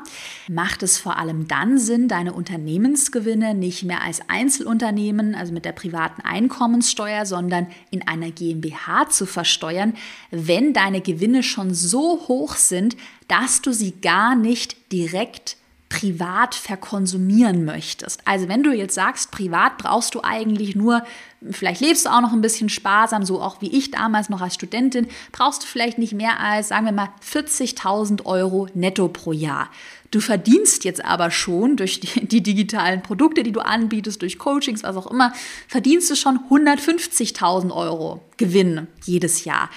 macht 0.47 0.83
es 0.83 0.97
vor 0.97 1.17
allem 1.17 1.47
dann 1.47 1.77
Sinn, 1.77 2.07
deine 2.07 2.33
Unternehmensgewinne 2.33 3.53
nicht 3.53 3.83
mehr 3.83 4.01
als 4.01 4.21
Einzelunternehmen, 4.29 5.35
also 5.35 5.51
mit 5.51 5.65
der 5.65 5.73
privaten 5.73 6.21
Einkommenssteuer, 6.21 7.25
sondern 7.25 7.67
in 7.91 8.07
einer 8.07 8.31
GmbH 8.31 9.09
zu 9.09 9.25
versteuern, 9.25 9.95
wenn 10.31 10.73
deine 10.73 11.01
Gewinne 11.01 11.43
schon 11.43 11.73
so 11.73 12.27
hoch 12.27 12.55
sind, 12.55 12.95
dass 13.27 13.61
du 13.61 13.73
sie 13.73 13.91
gar 13.99 14.35
nicht 14.35 14.91
direkt 14.91 15.57
privat 15.89 16.53
verkonsumieren 16.53 17.65
möchtest. 17.65 18.21
Also 18.25 18.47
wenn 18.47 18.61
du 18.61 18.71
jetzt 18.71 18.93
sagst, 18.93 19.31
privat 19.31 19.79
brauchst 19.79 20.13
du 20.13 20.21
eigentlich 20.23 20.75
nur, 20.75 21.03
vielleicht 21.49 21.81
lebst 21.81 22.05
du 22.05 22.11
auch 22.11 22.21
noch 22.21 22.31
ein 22.31 22.41
bisschen 22.41 22.69
sparsam, 22.69 23.25
so 23.25 23.41
auch 23.41 23.59
wie 23.61 23.75
ich 23.75 23.89
damals 23.89 24.29
noch 24.29 24.41
als 24.41 24.53
Studentin, 24.53 25.07
brauchst 25.31 25.63
du 25.63 25.67
vielleicht 25.67 25.97
nicht 25.97 26.13
mehr 26.13 26.39
als, 26.39 26.67
sagen 26.69 26.85
wir 26.85 26.91
mal, 26.91 27.09
40.000 27.27 28.25
Euro 28.25 28.67
netto 28.75 29.07
pro 29.07 29.31
Jahr. 29.31 29.69
Du 30.11 30.19
verdienst 30.21 30.85
jetzt 30.85 31.03
aber 31.03 31.31
schon 31.31 31.75
durch 31.75 31.99
die, 31.99 32.25
die, 32.27 32.43
digitalen 32.43 33.01
Produkte, 33.01 33.41
die 33.41 33.51
du 33.51 33.59
anbietest, 33.59 34.21
durch 34.21 34.37
Coachings, 34.37 34.83
was 34.83 34.95
auch 34.95 35.07
immer, 35.07 35.33
verdienst 35.67 36.09
du 36.11 36.15
schon 36.15 36.39
150.000 36.49 37.71
Euro 37.75 38.21
Gewinn 38.37 38.87
jedes 39.05 39.43
Jahr. 39.43 39.69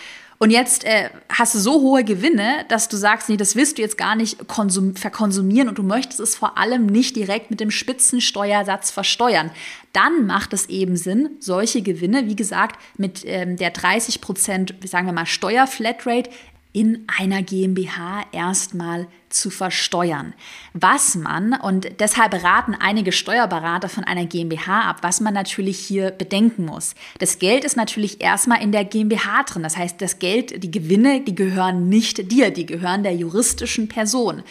Und 0.43 0.51
jetzt 0.51 0.83
äh, 0.83 1.09
hast 1.29 1.55
du 1.55 1.61
so 1.61 1.83
hohe 1.83 2.03
Gewinne, 2.03 2.65
dass 2.67 2.89
du 2.89 2.97
sagst, 2.97 3.29
nee, 3.29 3.37
das 3.37 3.55
willst 3.55 3.79
du 3.79 3.83
jetzt 3.83 3.97
gar 3.97 4.17
nicht 4.17 4.39
verkonsumieren 4.49 5.69
und 5.69 5.79
du 5.79 5.85
möchtest 5.85 6.19
es 6.19 6.35
vor 6.35 6.59
allem 6.59 6.87
nicht 6.87 7.15
direkt 7.15 7.53
mit 7.53 7.61
dem 7.61 7.71
Spitzensteuersatz 7.71 8.91
versteuern. 8.91 9.53
Dann 9.93 10.27
macht 10.27 10.53
es 10.53 10.69
eben 10.69 10.97
Sinn, 10.97 11.31
solche 11.39 11.81
Gewinne, 11.81 12.27
wie 12.27 12.35
gesagt, 12.35 12.81
mit 12.97 13.23
ähm, 13.25 13.57
der 13.57 13.71
30 13.71 14.21
Prozent, 14.21 14.75
sagen 14.85 15.07
wir 15.07 15.13
mal, 15.13 15.27
Steuerflatrate 15.27 16.29
in 16.73 17.05
einer 17.19 17.43
GmbH 17.43 18.25
erstmal 18.33 19.07
zu 19.29 19.51
versteuern. 19.51 20.35
Was 20.73 21.15
man, 21.15 21.55
und 21.55 22.01
deshalb 22.01 22.43
raten 22.43 22.75
einige 22.75 23.13
Steuerberater 23.13 23.89
von 23.89 24.05
einer 24.05 24.27
GmbH 24.27 24.89
ab, 24.89 24.99
was 25.03 25.21
man 25.21 25.35
natürlich 25.35 25.79
hier 25.79 26.11
bedenken 26.11 26.65
muss. 26.65 26.95
Das 27.19 27.39
Geld 27.39 27.65
ist 27.65 27.77
natürlich 27.77 28.21
erstmal 28.21 28.63
in 28.63 28.73
der 28.73 28.85
GmbH 28.85 29.43
drin. 29.45 29.63
Das 29.63 29.77
heißt, 29.77 30.01
das 30.01 30.19
Geld, 30.19 30.63
die 30.63 30.71
Gewinne, 30.71 31.21
die 31.21 31.35
gehören 31.35 31.89
nicht 31.89 32.31
dir, 32.31 32.51
die 32.51 32.67
gehören 32.67 33.03
der 33.03 33.15
juristischen 33.15 33.89
Person. 33.89 34.43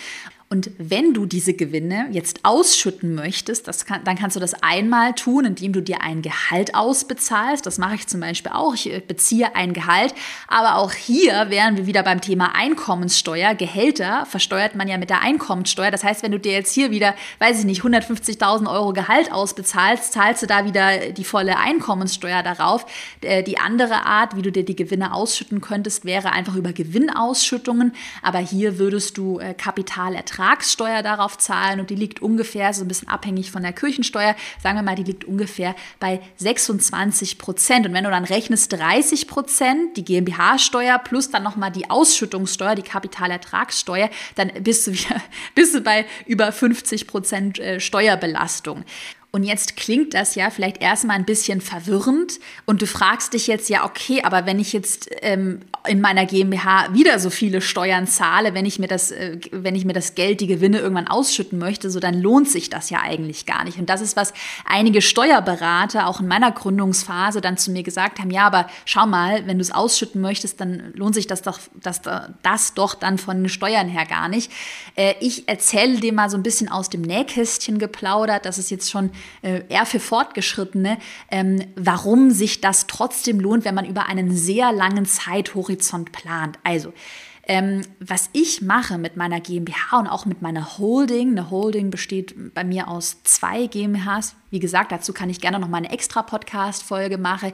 Und 0.51 0.70
wenn 0.77 1.13
du 1.13 1.25
diese 1.25 1.53
Gewinne 1.53 2.08
jetzt 2.12 2.41
ausschütten 2.43 3.15
möchtest, 3.15 3.86
kann, 3.86 4.03
dann 4.03 4.17
kannst 4.17 4.36
du 4.36 4.41
das 4.41 4.53
einmal 4.62 5.13
tun, 5.13 5.46
indem 5.46 5.72
du 5.72 5.81
dir 5.81 6.01
ein 6.01 6.22
Gehalt 6.22 6.75
ausbezahlst. 6.75 7.65
Das 7.65 7.77
mache 7.77 7.96
ich 7.96 8.08
zum 8.08 8.20
Beispiel 8.20 8.51
auch. 8.51 8.74
Ich 8.74 8.91
äh, 8.91 9.00
beziehe 9.00 9.55
ein 9.55 9.72
Gehalt. 9.72 10.13
Aber 10.50 10.75
auch 10.75 10.91
hier 10.91 11.50
wären 11.50 11.77
wir 11.77 11.88
wieder 11.88 12.03
beim 12.03 12.20
Thema 12.20 12.53
Einkommenssteuer. 12.53 13.55
Gehälter 13.55 14.25
versteuert 14.25 14.75
man 14.75 14.89
ja 14.89 14.98
mit 14.98 15.10
der 15.10 15.22
Einkommenssteuer. 15.22 15.89
Das 15.89 16.03
heißt, 16.03 16.22
wenn 16.22 16.34
du 16.34 16.39
dir 16.39 16.51
jetzt 16.51 16.74
hier 16.74 16.91
wieder, 16.91 17.15
weiß 17.39 17.60
ich 17.60 17.65
nicht, 17.65 17.84
150.000 17.84 18.70
Euro 18.70 18.91
Gehalt 18.91 19.31
ausbezahlst, 19.31 20.12
zahlst 20.12 20.43
du 20.43 20.48
da 20.48 20.65
wieder 20.65 21.12
die 21.13 21.24
volle 21.24 21.60
Einkommenssteuer 21.60 22.43
darauf. 22.43 22.86
Äh, 23.22 23.43
die 23.43 23.58
andere 23.58 24.05
Art, 24.05 24.36
wie 24.36 24.41
du 24.41 24.51
dir 24.51 24.65
die 24.65 24.75
Gewinne 24.75 25.13
ausschütten 25.13 25.62
könntest, 25.62 26.03
wäre 26.03 26.34
einfach 26.34 26.58
über 26.58 26.74
Gewinnausschüttungen. 26.74 27.93
Aber 28.22 28.39
hier 28.39 28.79
würdest 28.79 29.17
du 29.17 29.39
äh, 29.39 29.53
Kapital 29.53 30.13
ertragen 30.13 30.41
Ertragssteuer 30.42 31.04
darauf 31.04 31.38
zahlen 31.38 31.80
und 31.80 31.92
die 31.92 31.96
liegt 31.96 32.22
ungefähr, 32.22 32.74
so 32.74 32.84
ein 32.84 32.88
bisschen 32.88 33.08
abhängig 33.08 33.52
von 33.52 33.62
der 33.62 33.74
Kirchensteuer, 33.74 34.36
sagen 34.62 34.76
wir 34.76 34.82
mal, 34.82 34.96
die 34.96 35.04
liegt 35.04 35.24
ungefähr 35.24 35.76
bei 36.00 36.20
26 36.38 37.38
Prozent. 37.38 37.86
Und 37.86 37.94
wenn 37.94 38.04
du 38.04 38.10
dann 38.10 38.26
rechnest 38.26 38.74
30 38.74 39.28
Prozent, 39.28 39.98
die 39.98 40.04
GmbH-Steuer 40.04 40.98
plus 40.98 41.30
dann 41.30 41.44
nochmal 41.44 41.72
die 41.72 41.90
Ausschüttungssteuer, 41.92 42.74
die 42.74 42.82
Kapitalertragssteuer, 42.82 44.10
dann 44.36 44.52
bist 44.62 44.88
du 44.88 44.94
wieder, 44.94 45.22
bist 45.56 45.76
du 45.76 45.82
bei 45.82 46.06
über 46.26 46.52
50 46.52 47.06
Prozent 47.06 47.60
äh, 47.60 47.80
Steuerbelastung. 47.80 48.84
Und 49.34 49.44
jetzt 49.44 49.78
klingt 49.78 50.14
das 50.14 50.36
ja 50.36 50.50
vielleicht 50.50 50.82
erstmal 50.82 51.16
ein 51.16 51.24
bisschen 51.24 51.62
verwirrend 51.62 52.34
und 52.66 52.82
du 52.82 52.86
fragst 52.86 53.32
dich 53.32 53.48
jetzt 53.48 53.70
ja, 53.70 53.86
okay, 53.86 54.22
aber 54.24 54.46
wenn 54.46 54.60
ich 54.60 54.74
jetzt 54.74 55.10
ähm, 55.22 55.62
in 55.88 56.02
meiner 56.02 56.26
GmbH 56.26 56.94
wieder 56.94 57.18
so 57.18 57.30
viele 57.30 57.62
Steuern 57.62 58.08
zahle, 58.08 58.54
wenn 58.54 58.66
ich 58.66 58.78
mir 58.78 58.90
das, 58.90 59.10
äh, 59.12 59.40
wenn 59.52 59.74
ich 59.74 59.86
mir 59.86 59.94
das 59.94 60.16
Geld, 60.16 60.42
die 60.42 60.48
Gewinne 60.48 60.80
irgendwann 60.80 61.08
ausschütten 61.08 61.58
möchte, 61.58 61.90
so 61.90 62.02
dann 62.02 62.22
lohnt 62.22 62.50
sich 62.50 62.70
das 62.70 62.90
ja 62.90 63.00
eigentlich 63.00 63.46
gar 63.46 63.64
nicht. 63.64 63.80
Und 63.80 63.90
das 63.90 64.02
ist, 64.02 64.18
was 64.18 64.34
einige 64.66 65.02
Steuerberater 65.02 66.08
auch 66.08 66.20
in 66.20 66.28
meiner 66.28 66.52
Gründungsphase 66.52 67.40
dann 67.40 67.56
zu 67.56 67.72
mir 67.72 67.84
gesagt 67.84 68.20
haben, 68.20 68.32
ja, 68.32 68.46
aber 68.46 68.68
schau 68.84 69.08
mal, 69.08 69.48
wenn 69.48 69.58
du 69.58 69.62
es 69.62 69.72
ausschütten 69.72 70.20
möchtest, 70.20 70.60
dann 70.60 70.92
lohnt 70.94 71.16
sich 71.16 71.28
das 71.28 71.42
doch, 71.42 71.58
das, 71.82 72.02
das 72.44 72.74
doch 72.74 72.96
dann 72.96 73.18
von 73.18 73.38
den 73.38 73.50
Steuern 73.50 73.88
her 73.88 74.06
gar 74.06 74.28
nicht. 74.28 74.52
Äh, 74.98 75.14
ich 75.22 75.48
erzähle 75.48 76.02
dir 76.02 76.12
mal 76.12 76.30
so 76.30 76.36
ein 76.36 76.44
bisschen 76.44 76.68
aus 76.68 76.90
dem 76.90 77.02
Nähkästchen 77.02 77.80
geplaudert, 77.80 78.46
dass 78.46 78.58
es 78.58 78.70
jetzt 78.70 78.92
schon 78.92 79.10
äh, 79.42 79.63
eher 79.70 79.86
für 79.86 80.00
Fortgeschrittene, 80.00 80.98
ähm, 81.30 81.63
warum 81.75 82.32
sich 82.32 82.62
das 82.62 82.88
trotzdem 82.88 83.40
lohnt, 83.40 83.66
wenn 83.66 83.75
man 83.75 83.86
über 83.86 84.08
einen 84.08 84.36
sehr 84.36 84.72
langen 84.72 85.06
Zeithorizont 85.06 86.12
plant. 86.12 86.60
Also, 86.63 86.94
ähm, 87.48 87.82
was 88.00 88.30
ich 88.34 88.62
mache 88.62 88.98
mit 88.98 89.18
meiner 89.18 89.42
GmbH 89.42 90.00
und 90.00 90.08
auch 90.08 90.25
mit 90.25 90.42
meiner 90.42 90.78
Holding, 90.78 91.32
eine 91.32 91.50
Holding 91.50 91.90
besteht 91.90 92.54
bei 92.54 92.63
mir 92.63 92.88
aus 92.88 93.24
zwei 93.24 93.66
GmbHs. 93.66 94.36
Wie 94.51 94.60
gesagt, 94.60 94.92
dazu 94.92 95.12
kann 95.12 95.30
ich 95.30 95.42
gerne 95.42 95.60
noch 95.60 95.68
mal 95.68 95.78
eine 95.78 95.92
extra 95.92 96.22
Podcast-Folge 96.22 97.18
machen. 97.18 97.51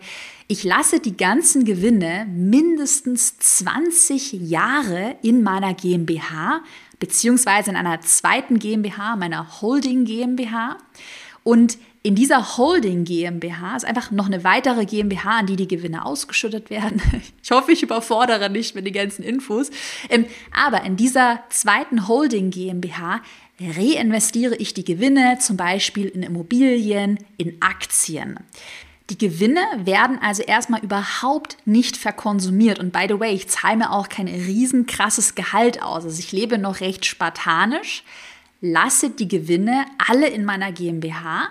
Ich 0.48 0.64
lasse 0.64 1.00
die 1.00 1.16
ganzen 1.16 1.64
Gewinne 1.64 2.28
mindestens 2.30 3.38
20 3.40 4.34
Jahre 4.34 5.16
in 5.22 5.42
meiner 5.42 5.74
GmbH 5.74 6.62
beziehungsweise 7.00 7.70
in 7.70 7.76
einer 7.76 8.02
zweiten 8.02 8.60
GmbH, 8.60 9.16
meiner 9.16 9.62
Holding 9.62 10.06
GmbH. 10.06 10.78
Und 11.48 11.78
in 12.04 12.14
dieser 12.14 12.58
Holding 12.58 13.06
GmbH 13.06 13.78
ist 13.78 13.86
einfach 13.86 14.12
noch 14.12 14.26
eine 14.26 14.44
weitere 14.44 14.86
GmbH, 14.86 15.40
an 15.40 15.46
die 15.46 15.56
die 15.56 15.70
Gewinne 15.70 16.06
ausgeschüttet 16.06 16.70
werden. 16.70 17.02
Ich 17.42 17.52
hoffe, 17.52 17.72
ich 17.72 17.82
überfordere 17.82 18.50
nicht 18.50 18.76
mit 18.76 18.86
den 18.86 18.92
ganzen 18.92 19.24
Infos. 19.24 19.72
Ähm, 20.10 20.26
aber 20.54 20.84
in 20.84 20.98
dieser 20.98 21.40
zweiten 21.50 22.10
Holding 22.10 22.50
GmbH 22.50 23.22
reinvestiere 23.62 24.58
ich 24.58 24.74
die 24.74 24.84
Gewinne 24.84 25.38
zum 25.40 25.56
Beispiel 25.56 26.08
in 26.08 26.24
Immobilien, 26.24 27.18
in 27.38 27.56
Aktien. 27.62 28.38
Die 29.10 29.18
Gewinne 29.18 29.62
werden 29.78 30.20
also 30.22 30.44
erstmal 30.44 30.84
überhaupt 30.84 31.56
nicht 31.64 31.96
verkonsumiert. 31.96 32.80
Und 32.80 32.92
by 32.92 33.06
the 33.08 33.22
way, 33.22 33.34
ich 33.34 33.48
zahle 33.48 33.78
mir 33.78 33.94
auch 33.94 34.10
kein 34.10 34.28
riesenkrasses 34.28 35.36
Gehalt 35.36 35.82
aus. 35.82 36.04
Also 36.04 36.20
ich 36.20 36.34
lebe 36.34 36.58
noch 36.58 36.82
recht 36.82 37.06
spartanisch 37.06 38.04
lasse 38.62 39.10
die 39.10 39.28
Gewinne 39.28 39.86
alle 40.08 40.28
in 40.28 40.46
meiner 40.46 40.72
GmbH, 40.72 41.50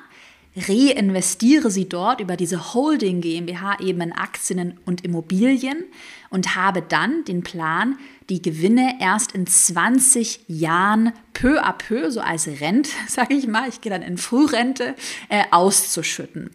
reinvestiere 0.56 1.70
sie 1.70 1.88
dort 1.88 2.20
über 2.20 2.36
diese 2.36 2.72
Holding 2.72 3.20
GmbH 3.20 3.78
eben 3.80 4.00
in 4.00 4.12
Aktien 4.12 4.78
und 4.86 5.04
Immobilien 5.04 5.84
und 6.30 6.56
habe 6.56 6.82
dann 6.82 7.24
den 7.24 7.42
Plan, 7.42 7.98
die 8.28 8.42
Gewinne 8.42 8.96
erst 9.00 9.32
in 9.32 9.46
20 9.46 10.40
Jahren 10.48 11.12
peu 11.32 11.62
à 11.62 11.72
peu, 11.72 12.10
so 12.10 12.20
als 12.20 12.48
Rente, 12.48 12.90
sage 13.08 13.34
ich 13.34 13.46
mal, 13.46 13.68
ich 13.68 13.80
gehe 13.80 13.90
dann 13.90 14.02
in 14.02 14.18
Frührente, 14.18 14.94
äh, 15.28 15.44
auszuschütten. 15.50 16.50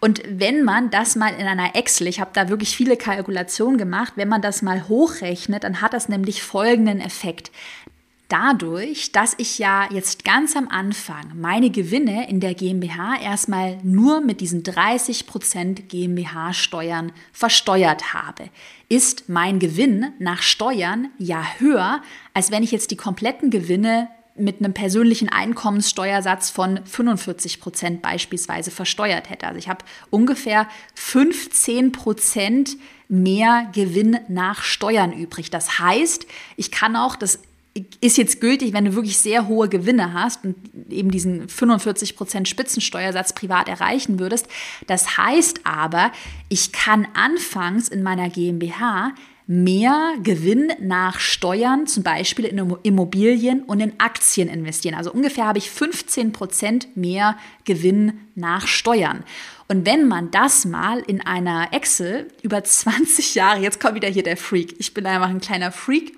Und 0.00 0.22
wenn 0.26 0.64
man 0.64 0.90
das 0.90 1.14
mal 1.14 1.32
in 1.34 1.46
einer 1.46 1.76
Excel, 1.76 2.08
ich 2.08 2.20
habe 2.20 2.30
da 2.34 2.48
wirklich 2.48 2.76
viele 2.76 2.96
Kalkulationen 2.96 3.78
gemacht, 3.78 4.14
wenn 4.16 4.28
man 4.28 4.42
das 4.42 4.62
mal 4.62 4.88
hochrechnet, 4.88 5.62
dann 5.62 5.80
hat 5.80 5.92
das 5.92 6.08
nämlich 6.08 6.42
folgenden 6.42 7.00
Effekt 7.00 7.52
dadurch, 8.32 9.12
dass 9.12 9.34
ich 9.36 9.58
ja 9.58 9.86
jetzt 9.92 10.24
ganz 10.24 10.56
am 10.56 10.68
Anfang 10.68 11.38
meine 11.38 11.68
Gewinne 11.68 12.30
in 12.30 12.40
der 12.40 12.54
GmbH 12.54 13.20
erstmal 13.20 13.78
nur 13.82 14.22
mit 14.22 14.40
diesen 14.40 14.62
30% 14.62 15.82
GmbH-Steuern 15.82 17.12
versteuert 17.32 18.14
habe, 18.14 18.48
ist 18.88 19.28
mein 19.28 19.58
Gewinn 19.58 20.12
nach 20.18 20.40
Steuern 20.40 21.10
ja 21.18 21.44
höher, 21.58 22.00
als 22.32 22.50
wenn 22.50 22.62
ich 22.62 22.72
jetzt 22.72 22.90
die 22.90 22.96
kompletten 22.96 23.50
Gewinne 23.50 24.08
mit 24.34 24.60
einem 24.60 24.72
persönlichen 24.72 25.28
Einkommenssteuersatz 25.28 26.48
von 26.48 26.80
45 26.86 27.60
Prozent 27.60 28.00
beispielsweise 28.00 28.70
versteuert 28.70 29.28
hätte. 29.28 29.46
Also 29.46 29.58
ich 29.58 29.68
habe 29.68 29.84
ungefähr 30.08 30.68
15 30.94 31.92
Prozent 31.92 32.78
mehr 33.08 33.68
Gewinn 33.74 34.18
nach 34.28 34.62
Steuern 34.62 35.12
übrig. 35.12 35.50
Das 35.50 35.78
heißt, 35.78 36.26
ich 36.56 36.70
kann 36.70 36.96
auch, 36.96 37.14
das 37.14 37.40
ist 38.00 38.18
jetzt 38.18 38.40
gültig, 38.40 38.72
wenn 38.72 38.84
du 38.84 38.94
wirklich 38.94 39.18
sehr 39.18 39.48
hohe 39.48 39.68
Gewinne 39.68 40.12
hast 40.12 40.44
und 40.44 40.56
eben 40.90 41.10
diesen 41.10 41.48
45 41.48 42.16
Prozent 42.16 42.48
Spitzensteuersatz 42.48 43.32
privat 43.32 43.68
erreichen 43.68 44.18
würdest. 44.18 44.46
Das 44.86 45.16
heißt 45.16 45.60
aber, 45.64 46.12
ich 46.48 46.72
kann 46.72 47.08
anfangs 47.14 47.88
in 47.88 48.02
meiner 48.02 48.28
GmbH 48.28 49.12
mehr 49.46 50.14
Gewinn 50.22 50.72
nach 50.80 51.18
Steuern, 51.18 51.86
zum 51.86 52.02
Beispiel 52.02 52.44
in 52.44 52.76
Immobilien 52.82 53.62
und 53.62 53.80
in 53.80 53.98
Aktien 53.98 54.48
investieren. 54.48 54.94
Also 54.94 55.12
ungefähr 55.12 55.46
habe 55.46 55.58
ich 55.58 55.70
15 55.70 56.32
Prozent 56.32 56.96
mehr 56.96 57.36
Gewinn 57.64 58.20
nach 58.34 58.66
Steuern. 58.66 59.24
Und 59.72 59.86
wenn 59.86 60.06
man 60.06 60.30
das 60.30 60.66
mal 60.66 60.98
in 60.98 61.22
einer 61.22 61.68
Excel 61.72 62.28
über 62.42 62.62
20 62.62 63.34
Jahre, 63.34 63.60
jetzt 63.60 63.80
kommt 63.80 63.94
wieder 63.94 64.08
hier 64.10 64.22
der 64.22 64.36
Freak, 64.36 64.74
ich 64.78 64.92
bin 64.92 65.06
einfach 65.06 65.30
ein 65.30 65.40
kleiner 65.40 65.72
Freak, 65.72 66.12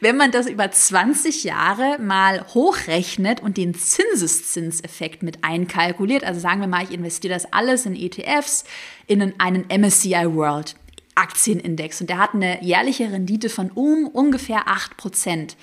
wenn 0.00 0.16
man 0.16 0.30
das 0.30 0.48
über 0.48 0.70
20 0.70 1.42
Jahre 1.42 1.98
mal 1.98 2.46
hochrechnet 2.54 3.42
und 3.42 3.56
den 3.56 3.74
Zinseszinseffekt 3.74 5.24
mit 5.24 5.42
einkalkuliert, 5.42 6.22
also 6.22 6.38
sagen 6.38 6.60
wir 6.60 6.68
mal, 6.68 6.84
ich 6.84 6.92
investiere 6.92 7.34
das 7.34 7.52
alles 7.52 7.84
in 7.84 7.96
ETFs, 7.96 8.62
in 9.08 9.34
einen 9.40 9.64
MSCI 9.66 10.32
World. 10.32 10.76
Aktienindex. 11.14 12.00
Und 12.00 12.10
der 12.10 12.18
hat 12.18 12.34
eine 12.34 12.62
jährliche 12.62 13.10
Rendite 13.12 13.48
von 13.48 13.70
um 13.70 14.06
ungefähr 14.06 14.66
8%, 14.66 15.54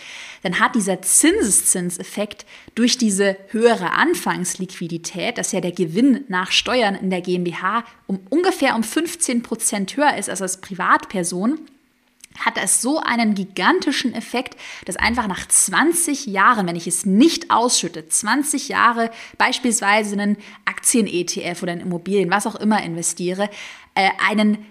dann 0.43 0.59
hat 0.59 0.75
dieser 0.75 1.01
Zinseszinseffekt 1.01 2.45
durch 2.75 2.97
diese 2.97 3.37
höhere 3.49 3.91
Anfangsliquidität, 3.91 5.37
dass 5.37 5.51
ja 5.51 5.61
der 5.61 5.71
Gewinn 5.71 6.23
nach 6.27 6.51
Steuern 6.51 6.95
in 6.95 7.09
der 7.09 7.21
GmbH 7.21 7.83
um 8.05 8.19
ungefähr 8.29 8.75
um 8.75 8.81
15% 8.81 9.95
höher 9.95 10.15
ist 10.17 10.29
als 10.29 10.41
als 10.41 10.61
Privatperson, 10.61 11.59
hat 12.37 12.57
es 12.57 12.81
so 12.81 12.99
einen 12.99 13.35
gigantischen 13.35 14.13
Effekt, 14.13 14.57
dass 14.85 14.95
einfach 14.95 15.27
nach 15.27 15.47
20 15.47 16.27
Jahren, 16.27 16.67
wenn 16.67 16.75
ich 16.75 16.87
es 16.87 17.05
nicht 17.05 17.51
ausschütte, 17.51 18.07
20 18.07 18.69
Jahre 18.69 19.09
beispielsweise 19.37 20.13
in 20.13 20.21
einen 20.21 20.37
Aktien-ETF 20.65 21.63
oder 21.63 21.73
in 21.73 21.81
Immobilien, 21.81 22.29
was 22.29 22.47
auch 22.47 22.55
immer 22.55 22.83
investiere, 22.83 23.49
äh, 23.95 24.11
einen 24.29 24.65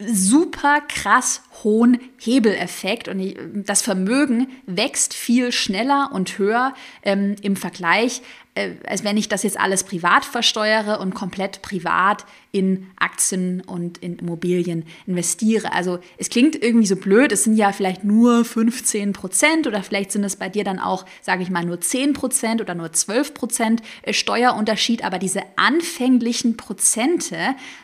super 0.00 0.80
krass 0.88 1.42
hohen 1.64 2.00
Hebeleffekt 2.18 3.08
und 3.08 3.34
das 3.66 3.82
Vermögen 3.82 4.48
wächst 4.66 5.14
viel 5.14 5.52
schneller 5.52 6.10
und 6.12 6.38
höher 6.38 6.74
ähm, 7.02 7.36
im 7.42 7.56
Vergleich 7.56 8.22
äh, 8.56 8.74
als 8.86 9.04
wenn 9.04 9.16
ich 9.16 9.28
das 9.28 9.44
jetzt 9.44 9.58
alles 9.58 9.84
privat 9.84 10.24
versteuere 10.24 11.00
und 11.00 11.14
komplett 11.14 11.62
privat 11.62 12.24
in 12.52 12.88
Aktien 12.96 13.60
und 13.60 13.98
in 13.98 14.18
Immobilien 14.18 14.84
investiere. 15.06 15.72
Also 15.72 16.00
es 16.18 16.30
klingt 16.30 16.60
irgendwie 16.60 16.86
so 16.86 16.96
blöd, 16.96 17.30
es 17.30 17.44
sind 17.44 17.54
ja 17.56 17.70
vielleicht 17.70 18.02
nur 18.02 18.44
15 18.44 19.12
Prozent 19.12 19.66
oder 19.68 19.84
vielleicht 19.84 20.10
sind 20.10 20.24
es 20.24 20.34
bei 20.34 20.48
dir 20.48 20.64
dann 20.64 20.80
auch, 20.80 21.06
sage 21.22 21.42
ich 21.42 21.50
mal, 21.50 21.64
nur 21.64 21.80
10 21.80 22.12
Prozent 22.12 22.60
oder 22.60 22.74
nur 22.74 22.92
12 22.92 23.34
Prozent 23.34 23.82
äh, 24.02 24.12
Steuerunterschied, 24.12 25.04
aber 25.04 25.18
diese 25.18 25.42
anfänglichen 25.56 26.56
Prozente 26.56 27.36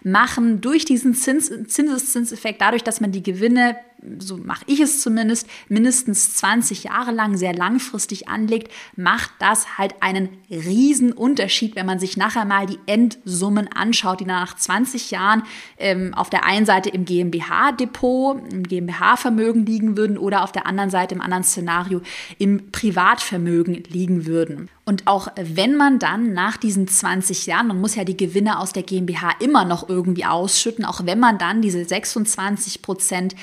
machen 0.02 0.60
durch 0.60 0.84
diesen 0.84 1.14
Zins, 1.14 1.52
Zinseszinseffekt, 1.68 2.60
dadurch, 2.60 2.82
dass 2.82 3.00
man 3.00 3.12
die 3.12 3.22
Gewinne 3.22 3.65
the 3.66 3.95
so 4.18 4.36
mache 4.36 4.64
ich 4.66 4.80
es 4.80 5.00
zumindest, 5.00 5.48
mindestens 5.68 6.34
20 6.36 6.84
Jahre 6.84 7.12
lang 7.12 7.36
sehr 7.36 7.54
langfristig 7.54 8.28
anlegt, 8.28 8.72
macht 8.96 9.30
das 9.38 9.78
halt 9.78 9.94
einen 10.00 10.28
riesen 10.50 11.12
Unterschied, 11.12 11.76
wenn 11.76 11.86
man 11.86 11.98
sich 11.98 12.16
nachher 12.16 12.44
mal 12.44 12.66
die 12.66 12.78
Endsummen 12.86 13.68
anschaut, 13.72 14.20
die 14.20 14.24
nach 14.24 14.54
20 14.56 15.10
Jahren 15.10 15.42
ähm, 15.78 16.14
auf 16.14 16.30
der 16.30 16.44
einen 16.44 16.66
Seite 16.66 16.90
im 16.90 17.04
GmbH-Depot, 17.04 18.40
im 18.52 18.62
GmbH-Vermögen 18.62 19.66
liegen 19.66 19.96
würden 19.96 20.18
oder 20.18 20.44
auf 20.44 20.52
der 20.52 20.66
anderen 20.66 20.90
Seite 20.90 21.14
im 21.14 21.20
anderen 21.20 21.44
Szenario 21.44 22.00
im 22.38 22.70
Privatvermögen 22.70 23.84
liegen 23.88 24.26
würden. 24.26 24.68
Und 24.88 25.08
auch 25.08 25.26
wenn 25.34 25.76
man 25.76 25.98
dann 25.98 26.32
nach 26.32 26.56
diesen 26.56 26.86
20 26.86 27.46
Jahren, 27.46 27.66
man 27.66 27.80
muss 27.80 27.96
ja 27.96 28.04
die 28.04 28.16
Gewinne 28.16 28.60
aus 28.60 28.72
der 28.72 28.84
GmbH 28.84 29.32
immer 29.40 29.64
noch 29.64 29.88
irgendwie 29.88 30.24
ausschütten, 30.24 30.84
auch 30.84 31.04
wenn 31.04 31.18
man 31.18 31.38
dann 31.38 31.60
diese 31.60 31.84
26 31.84 32.82
Prozent 32.82 33.34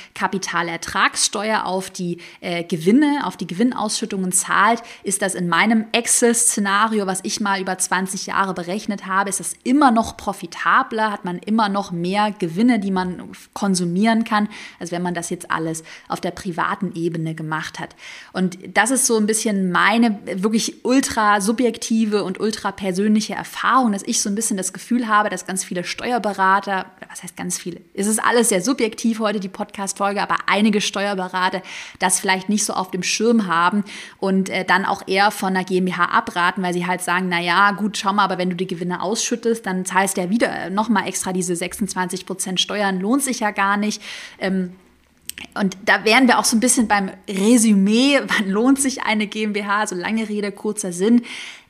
Kapitalertragssteuer 0.43 1.65
auf 1.65 1.89
die 1.89 2.17
äh, 2.41 2.63
Gewinne, 2.63 3.21
auf 3.25 3.37
die 3.37 3.47
Gewinnausschüttungen 3.47 4.31
zahlt, 4.31 4.81
ist 5.03 5.21
das 5.21 5.35
in 5.35 5.47
meinem 5.47 5.85
Excel-Szenario, 5.91 7.07
was 7.07 7.21
ich 7.23 7.39
mal 7.39 7.61
über 7.61 7.77
20 7.77 8.27
Jahre 8.27 8.53
berechnet 8.53 9.05
habe, 9.05 9.29
ist 9.29 9.39
das 9.39 9.53
immer 9.63 9.91
noch 9.91 10.17
profitabler, 10.17 11.11
hat 11.11 11.25
man 11.25 11.39
immer 11.39 11.69
noch 11.69 11.91
mehr 11.91 12.31
Gewinne, 12.37 12.79
die 12.79 12.91
man 12.91 13.31
konsumieren 13.53 14.23
kann, 14.23 14.49
als 14.79 14.91
wenn 14.91 15.01
man 15.01 15.13
das 15.13 15.29
jetzt 15.29 15.49
alles 15.49 15.83
auf 16.07 16.21
der 16.21 16.31
privaten 16.31 16.93
Ebene 16.95 17.35
gemacht 17.35 17.79
hat. 17.79 17.95
Und 18.33 18.57
das 18.73 18.91
ist 18.91 19.07
so 19.07 19.17
ein 19.17 19.27
bisschen 19.27 19.71
meine 19.71 20.19
wirklich 20.25 20.83
ultra 20.83 21.41
subjektive 21.41 22.23
und 22.23 22.39
ultra 22.39 22.71
persönliche 22.71 23.33
Erfahrung, 23.33 23.93
dass 23.93 24.03
ich 24.03 24.21
so 24.21 24.29
ein 24.29 24.35
bisschen 24.35 24.57
das 24.57 24.73
Gefühl 24.73 25.07
habe, 25.07 25.29
dass 25.29 25.45
ganz 25.45 25.63
viele 25.63 25.83
Steuerberater, 25.83 26.85
was 27.09 27.23
heißt 27.23 27.37
ganz 27.37 27.57
viele, 27.57 27.81
es 27.93 28.07
ist 28.07 28.23
alles 28.23 28.49
sehr 28.49 28.61
subjektiv 28.61 29.19
heute, 29.19 29.39
die 29.39 29.49
Podcast-Folge, 29.49 30.21
aber 30.21 30.32
einige 30.47 30.81
Steuerberater 30.81 31.61
das 31.99 32.19
vielleicht 32.19 32.49
nicht 32.49 32.65
so 32.65 32.73
auf 32.73 32.91
dem 32.91 33.03
Schirm 33.03 33.47
haben 33.47 33.83
und 34.19 34.49
äh, 34.49 34.65
dann 34.65 34.85
auch 34.85 35.07
eher 35.07 35.31
von 35.31 35.53
der 35.53 35.63
GmbH 35.63 36.05
abraten, 36.05 36.63
weil 36.63 36.73
sie 36.73 36.87
halt 36.87 37.01
sagen, 37.01 37.27
na 37.29 37.39
ja, 37.39 37.71
gut, 37.71 37.97
schau 37.97 38.13
mal, 38.13 38.23
aber 38.23 38.37
wenn 38.37 38.49
du 38.49 38.55
die 38.55 38.67
Gewinne 38.67 39.01
ausschüttest, 39.01 39.65
dann 39.65 39.85
zahlst 39.85 40.17
du 40.17 40.21
ja 40.21 40.29
wieder 40.29 40.49
äh, 40.49 40.69
nochmal 40.69 41.07
extra 41.07 41.33
diese 41.33 41.55
26 41.55 42.25
Prozent 42.25 42.59
Steuern, 42.59 42.99
lohnt 42.99 43.23
sich 43.23 43.39
ja 43.39 43.51
gar 43.51 43.77
nicht. 43.77 44.01
Ähm, 44.39 44.73
und 45.55 45.77
da 45.85 46.05
wären 46.05 46.27
wir 46.27 46.39
auch 46.39 46.45
so 46.45 46.55
ein 46.55 46.59
bisschen 46.59 46.87
beim 46.87 47.11
Resümee, 47.27 48.19
wann 48.27 48.49
lohnt 48.49 48.79
sich 48.79 49.03
eine 49.03 49.27
GmbH, 49.27 49.87
so 49.87 49.95
lange 49.95 50.29
Rede, 50.29 50.51
kurzer 50.51 50.93
Sinn. 50.93 51.23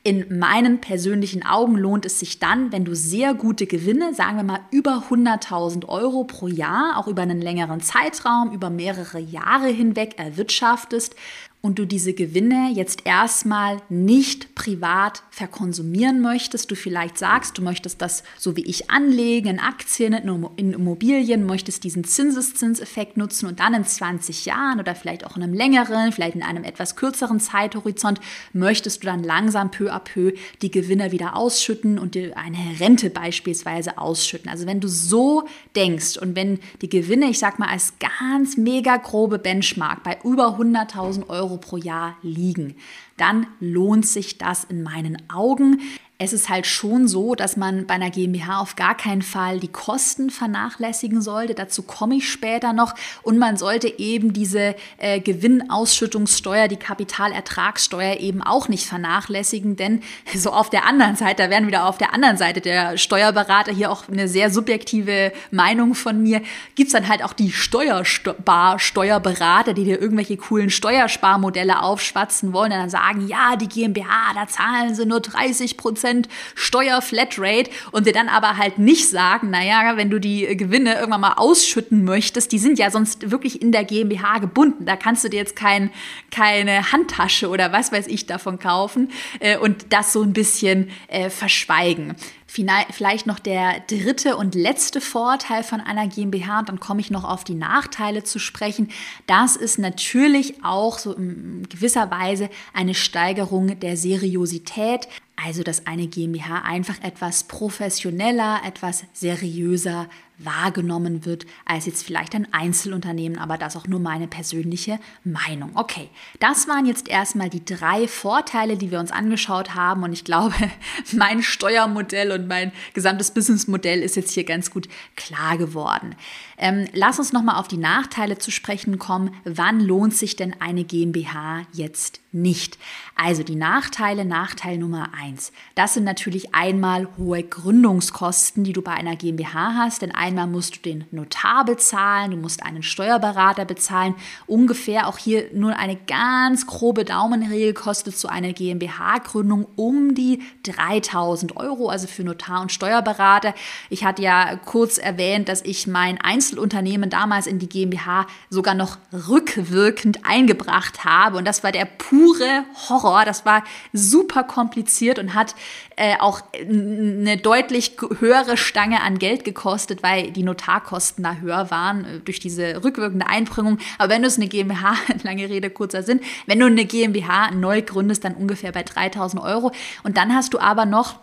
In 0.06 0.38
meinen 0.38 0.82
persönlichen 0.82 1.46
Augen 1.46 1.76
lohnt 1.76 2.04
es 2.04 2.18
sich 2.18 2.38
dann, 2.38 2.72
wenn 2.72 2.84
du 2.84 2.94
sehr 2.94 3.32
gute 3.32 3.66
Gewinne, 3.66 4.12
sagen 4.12 4.36
wir 4.36 4.44
mal 4.44 4.60
über 4.70 5.04
100.000 5.08 5.88
Euro 5.88 6.24
pro 6.24 6.46
Jahr, 6.46 6.98
auch 6.98 7.08
über 7.08 7.22
einen 7.22 7.40
längeren 7.40 7.80
Zeitraum, 7.80 8.52
über 8.52 8.68
mehrere 8.68 9.18
Jahre 9.18 9.68
hinweg 9.68 10.18
erwirtschaftest 10.18 11.16
und 11.64 11.78
du 11.78 11.86
diese 11.86 12.12
Gewinne 12.12 12.72
jetzt 12.74 13.06
erstmal 13.06 13.80
nicht 13.88 14.54
privat 14.54 15.22
verkonsumieren 15.30 16.20
möchtest, 16.20 16.70
du 16.70 16.74
vielleicht 16.74 17.16
sagst, 17.16 17.56
du 17.56 17.62
möchtest 17.62 18.02
das 18.02 18.22
so 18.36 18.54
wie 18.54 18.66
ich 18.66 18.90
anlegen 18.90 19.48
in 19.48 19.58
Aktien, 19.58 20.12
in 20.12 20.74
Immobilien, 20.74 21.46
möchtest 21.46 21.82
diesen 21.84 22.04
Zinseszinseffekt 22.04 23.16
nutzen 23.16 23.46
und 23.46 23.60
dann 23.60 23.72
in 23.72 23.86
20 23.86 24.44
Jahren 24.44 24.78
oder 24.78 24.94
vielleicht 24.94 25.24
auch 25.24 25.38
in 25.38 25.42
einem 25.42 25.54
längeren, 25.54 26.12
vielleicht 26.12 26.34
in 26.34 26.42
einem 26.42 26.64
etwas 26.64 26.96
kürzeren 26.96 27.40
Zeithorizont, 27.40 28.20
möchtest 28.52 29.02
du 29.02 29.06
dann 29.06 29.24
langsam 29.24 29.70
peu 29.70 29.90
à 29.90 30.00
peu 30.00 30.34
die 30.60 30.70
Gewinne 30.70 31.12
wieder 31.12 31.34
ausschütten 31.34 31.98
und 31.98 32.14
dir 32.14 32.36
eine 32.36 32.78
Rente 32.78 33.08
beispielsweise 33.08 33.96
ausschütten. 33.96 34.50
Also 34.50 34.66
wenn 34.66 34.80
du 34.80 34.88
so 34.88 35.44
denkst 35.74 36.18
und 36.18 36.36
wenn 36.36 36.58
die 36.82 36.90
Gewinne, 36.90 37.30
ich 37.30 37.38
sag 37.38 37.58
mal 37.58 37.70
als 37.70 37.94
ganz 38.00 38.58
mega 38.58 38.98
grobe 38.98 39.38
Benchmark 39.38 40.02
bei 40.02 40.18
über 40.24 40.58
100.000 40.58 41.30
Euro 41.30 41.53
Euro 41.54 41.58
pro 41.58 41.76
Jahr 41.76 42.16
liegen, 42.22 42.76
dann 43.16 43.46
lohnt 43.60 44.06
sich 44.06 44.38
das 44.38 44.64
in 44.64 44.82
meinen 44.82 45.16
Augen 45.30 45.80
es 46.16 46.32
ist 46.32 46.48
halt 46.48 46.66
schon 46.66 47.08
so, 47.08 47.34
dass 47.34 47.56
man 47.56 47.86
bei 47.86 47.94
einer 47.94 48.10
GmbH 48.10 48.60
auf 48.60 48.76
gar 48.76 48.96
keinen 48.96 49.22
Fall 49.22 49.58
die 49.58 49.66
Kosten 49.66 50.30
vernachlässigen 50.30 51.20
sollte. 51.20 51.54
Dazu 51.54 51.82
komme 51.82 52.14
ich 52.14 52.30
später 52.30 52.72
noch. 52.72 52.94
Und 53.22 53.36
man 53.36 53.56
sollte 53.56 53.92
eben 53.98 54.32
diese 54.32 54.76
äh, 54.98 55.18
Gewinnausschüttungssteuer, 55.18 56.68
die 56.68 56.76
Kapitalertragssteuer 56.76 58.20
eben 58.20 58.42
auch 58.42 58.68
nicht 58.68 58.86
vernachlässigen. 58.86 59.74
Denn 59.74 60.04
so 60.32 60.52
auf 60.52 60.70
der 60.70 60.86
anderen 60.86 61.16
Seite, 61.16 61.42
da 61.42 61.50
werden 61.50 61.66
wieder 61.66 61.88
auf 61.88 61.98
der 61.98 62.14
anderen 62.14 62.36
Seite 62.36 62.60
der 62.60 62.96
Steuerberater 62.96 63.72
hier 63.72 63.90
auch 63.90 64.08
eine 64.08 64.28
sehr 64.28 64.50
subjektive 64.50 65.32
Meinung 65.50 65.96
von 65.96 66.22
mir, 66.22 66.42
gibt 66.76 66.86
es 66.86 66.92
dann 66.92 67.08
halt 67.08 67.24
auch 67.24 67.32
die 67.32 67.50
Steuerbar-Steuerberater, 67.50 69.74
die 69.74 69.82
dir 69.82 70.00
irgendwelche 70.00 70.36
coolen 70.36 70.70
Steuersparmodelle 70.70 71.82
aufschwatzen 71.82 72.52
wollen 72.52 72.70
und 72.70 72.78
dann 72.78 72.90
sagen, 72.90 73.26
ja, 73.26 73.56
die 73.56 73.68
GmbH, 73.68 74.32
da 74.34 74.46
zahlen 74.46 74.94
sie 74.94 75.06
nur 75.06 75.18
30 75.18 75.76
Prozent 75.76 76.03
Prozent 76.04 76.28
Steuer-Flatrate 76.54 77.70
und 77.92 78.06
dir 78.06 78.12
dann 78.12 78.28
aber 78.28 78.58
halt 78.58 78.78
nicht 78.78 79.08
sagen, 79.08 79.50
naja, 79.50 79.96
wenn 79.96 80.10
du 80.10 80.20
die 80.20 80.56
Gewinne 80.56 80.94
irgendwann 80.94 81.22
mal 81.22 81.34
ausschütten 81.34 82.04
möchtest, 82.04 82.52
die 82.52 82.58
sind 82.58 82.78
ja 82.78 82.90
sonst 82.90 83.30
wirklich 83.30 83.62
in 83.62 83.72
der 83.72 83.84
GmbH 83.84 84.38
gebunden. 84.38 84.84
Da 84.84 84.96
kannst 84.96 85.24
du 85.24 85.28
dir 85.30 85.38
jetzt 85.38 85.56
kein, 85.56 85.90
keine 86.30 86.92
Handtasche 86.92 87.48
oder 87.48 87.72
was 87.72 87.90
weiß 87.90 88.06
ich 88.08 88.26
davon 88.26 88.58
kaufen 88.58 89.10
äh, 89.40 89.56
und 89.56 89.92
das 89.92 90.12
so 90.12 90.22
ein 90.22 90.34
bisschen 90.34 90.90
äh, 91.08 91.30
verschweigen. 91.30 92.14
Vielleicht 92.46 93.26
noch 93.26 93.40
der 93.40 93.80
dritte 93.88 94.36
und 94.36 94.54
letzte 94.54 95.00
Vorteil 95.00 95.64
von 95.64 95.80
einer 95.80 96.06
GmbH, 96.06 96.60
und 96.60 96.68
dann 96.68 96.78
komme 96.78 97.00
ich 97.00 97.10
noch 97.10 97.24
auf 97.24 97.42
die 97.42 97.56
Nachteile 97.56 98.22
zu 98.22 98.38
sprechen. 98.38 98.92
Das 99.26 99.56
ist 99.56 99.80
natürlich 99.80 100.62
auch 100.62 100.98
so 100.98 101.14
in 101.14 101.66
gewisser 101.68 102.12
Weise 102.12 102.48
eine 102.72 102.94
Steigerung 102.94 103.80
der 103.80 103.96
Seriosität. 103.96 105.08
Also, 105.36 105.62
dass 105.62 105.86
eine 105.86 106.06
GmbH 106.06 106.62
einfach 106.62 107.02
etwas 107.02 107.44
professioneller, 107.44 108.60
etwas 108.64 109.04
seriöser 109.12 110.08
wahrgenommen 110.38 111.24
wird 111.24 111.46
als 111.64 111.86
jetzt 111.86 112.04
vielleicht 112.04 112.34
ein 112.34 112.52
Einzelunternehmen, 112.52 113.38
aber 113.38 113.56
das 113.56 113.76
auch 113.76 113.86
nur 113.86 114.00
meine 114.00 114.26
persönliche 114.26 114.98
Meinung. 115.22 115.70
Okay, 115.74 116.08
das 116.40 116.68
waren 116.68 116.86
jetzt 116.86 117.08
erstmal 117.08 117.48
die 117.48 117.64
drei 117.64 118.08
Vorteile, 118.08 118.76
die 118.76 118.90
wir 118.90 119.00
uns 119.00 119.12
angeschaut 119.12 119.74
haben 119.74 120.02
und 120.02 120.12
ich 120.12 120.24
glaube, 120.24 120.54
mein 121.12 121.42
Steuermodell 121.42 122.32
und 122.32 122.48
mein 122.48 122.72
gesamtes 122.94 123.30
Businessmodell 123.30 124.02
ist 124.02 124.16
jetzt 124.16 124.32
hier 124.32 124.44
ganz 124.44 124.70
gut 124.70 124.88
klar 125.16 125.56
geworden. 125.56 126.14
Ähm, 126.56 126.86
lass 126.92 127.18
uns 127.18 127.32
nochmal 127.32 127.56
auf 127.56 127.68
die 127.68 127.76
Nachteile 127.76 128.38
zu 128.38 128.50
sprechen 128.50 128.98
kommen. 128.98 129.34
Wann 129.44 129.80
lohnt 129.80 130.14
sich 130.14 130.36
denn 130.36 130.54
eine 130.60 130.84
GmbH 130.84 131.62
jetzt 131.72 132.20
nicht? 132.32 132.78
Also 133.16 133.42
die 133.42 133.56
Nachteile, 133.56 134.24
Nachteil 134.24 134.78
Nummer 134.78 135.10
eins. 135.20 135.52
Das 135.74 135.94
sind 135.94 136.04
natürlich 136.04 136.54
einmal 136.54 137.08
hohe 137.18 137.42
Gründungskosten, 137.42 138.64
die 138.64 138.72
du 138.72 138.82
bei 138.82 138.92
einer 138.92 139.16
GmbH 139.16 139.74
hast, 139.76 140.02
denn 140.02 140.14
einmal 140.24 140.46
musst 140.46 140.76
du 140.76 140.80
den 140.80 141.04
Notar 141.10 141.66
bezahlen, 141.66 142.30
du 142.30 142.36
musst 142.38 142.62
einen 142.62 142.82
Steuerberater 142.82 143.66
bezahlen. 143.66 144.14
Ungefähr 144.46 145.06
auch 145.06 145.18
hier 145.18 145.48
nur 145.52 145.76
eine 145.76 145.96
ganz 145.96 146.66
grobe 146.66 147.04
Daumenregel 147.04 147.74
kostet 147.74 148.16
so 148.16 148.28
eine 148.28 148.54
GmbH-Gründung 148.54 149.66
um 149.76 150.14
die 150.14 150.42
3000 150.62 151.56
Euro, 151.58 151.90
also 151.90 152.06
für 152.06 152.24
Notar 152.24 152.62
und 152.62 152.72
Steuerberater. 152.72 153.54
Ich 153.90 154.04
hatte 154.04 154.22
ja 154.22 154.56
kurz 154.56 154.96
erwähnt, 154.96 155.50
dass 155.50 155.60
ich 155.60 155.86
mein 155.86 156.18
Einzelunternehmen 156.18 157.10
damals 157.10 157.46
in 157.46 157.58
die 157.58 157.68
GmbH 157.68 158.26
sogar 158.48 158.74
noch 158.74 158.96
rückwirkend 159.28 160.20
eingebracht 160.24 161.04
habe 161.04 161.36
und 161.36 161.44
das 161.44 161.62
war 161.62 161.72
der 161.72 161.84
pure 161.84 162.64
Horror. 162.88 163.26
Das 163.26 163.44
war 163.44 163.62
super 163.92 164.42
kompliziert 164.42 165.18
und 165.18 165.34
hat 165.34 165.54
äh, 165.96 166.16
auch 166.18 166.40
eine 166.54 167.36
deutlich 167.36 167.96
höhere 168.18 168.56
Stange 168.56 169.02
an 169.02 169.18
Geld 169.18 169.44
gekostet, 169.44 170.02
weil 170.02 170.13
die 170.22 170.42
Notarkosten 170.42 171.24
da 171.24 171.36
höher 171.36 171.70
waren 171.70 172.04
äh, 172.04 172.20
durch 172.20 172.40
diese 172.40 172.82
rückwirkende 172.82 173.26
Einbringung. 173.26 173.78
Aber 173.98 174.12
wenn 174.12 174.22
du 174.22 174.28
es 174.28 174.36
eine 174.36 174.48
GmbH, 174.48 174.94
lange 175.22 175.48
Rede, 175.48 175.70
kurzer 175.70 176.02
Sinn, 176.02 176.20
wenn 176.46 176.60
du 176.60 176.66
eine 176.66 176.84
GmbH 176.84 177.50
neu 177.52 177.82
gründest, 177.82 178.24
dann 178.24 178.34
ungefähr 178.34 178.72
bei 178.72 178.82
3000 178.82 179.42
Euro. 179.42 179.72
Und 180.02 180.16
dann 180.16 180.34
hast 180.34 180.54
du 180.54 180.58
aber 180.58 180.86
noch 180.86 181.16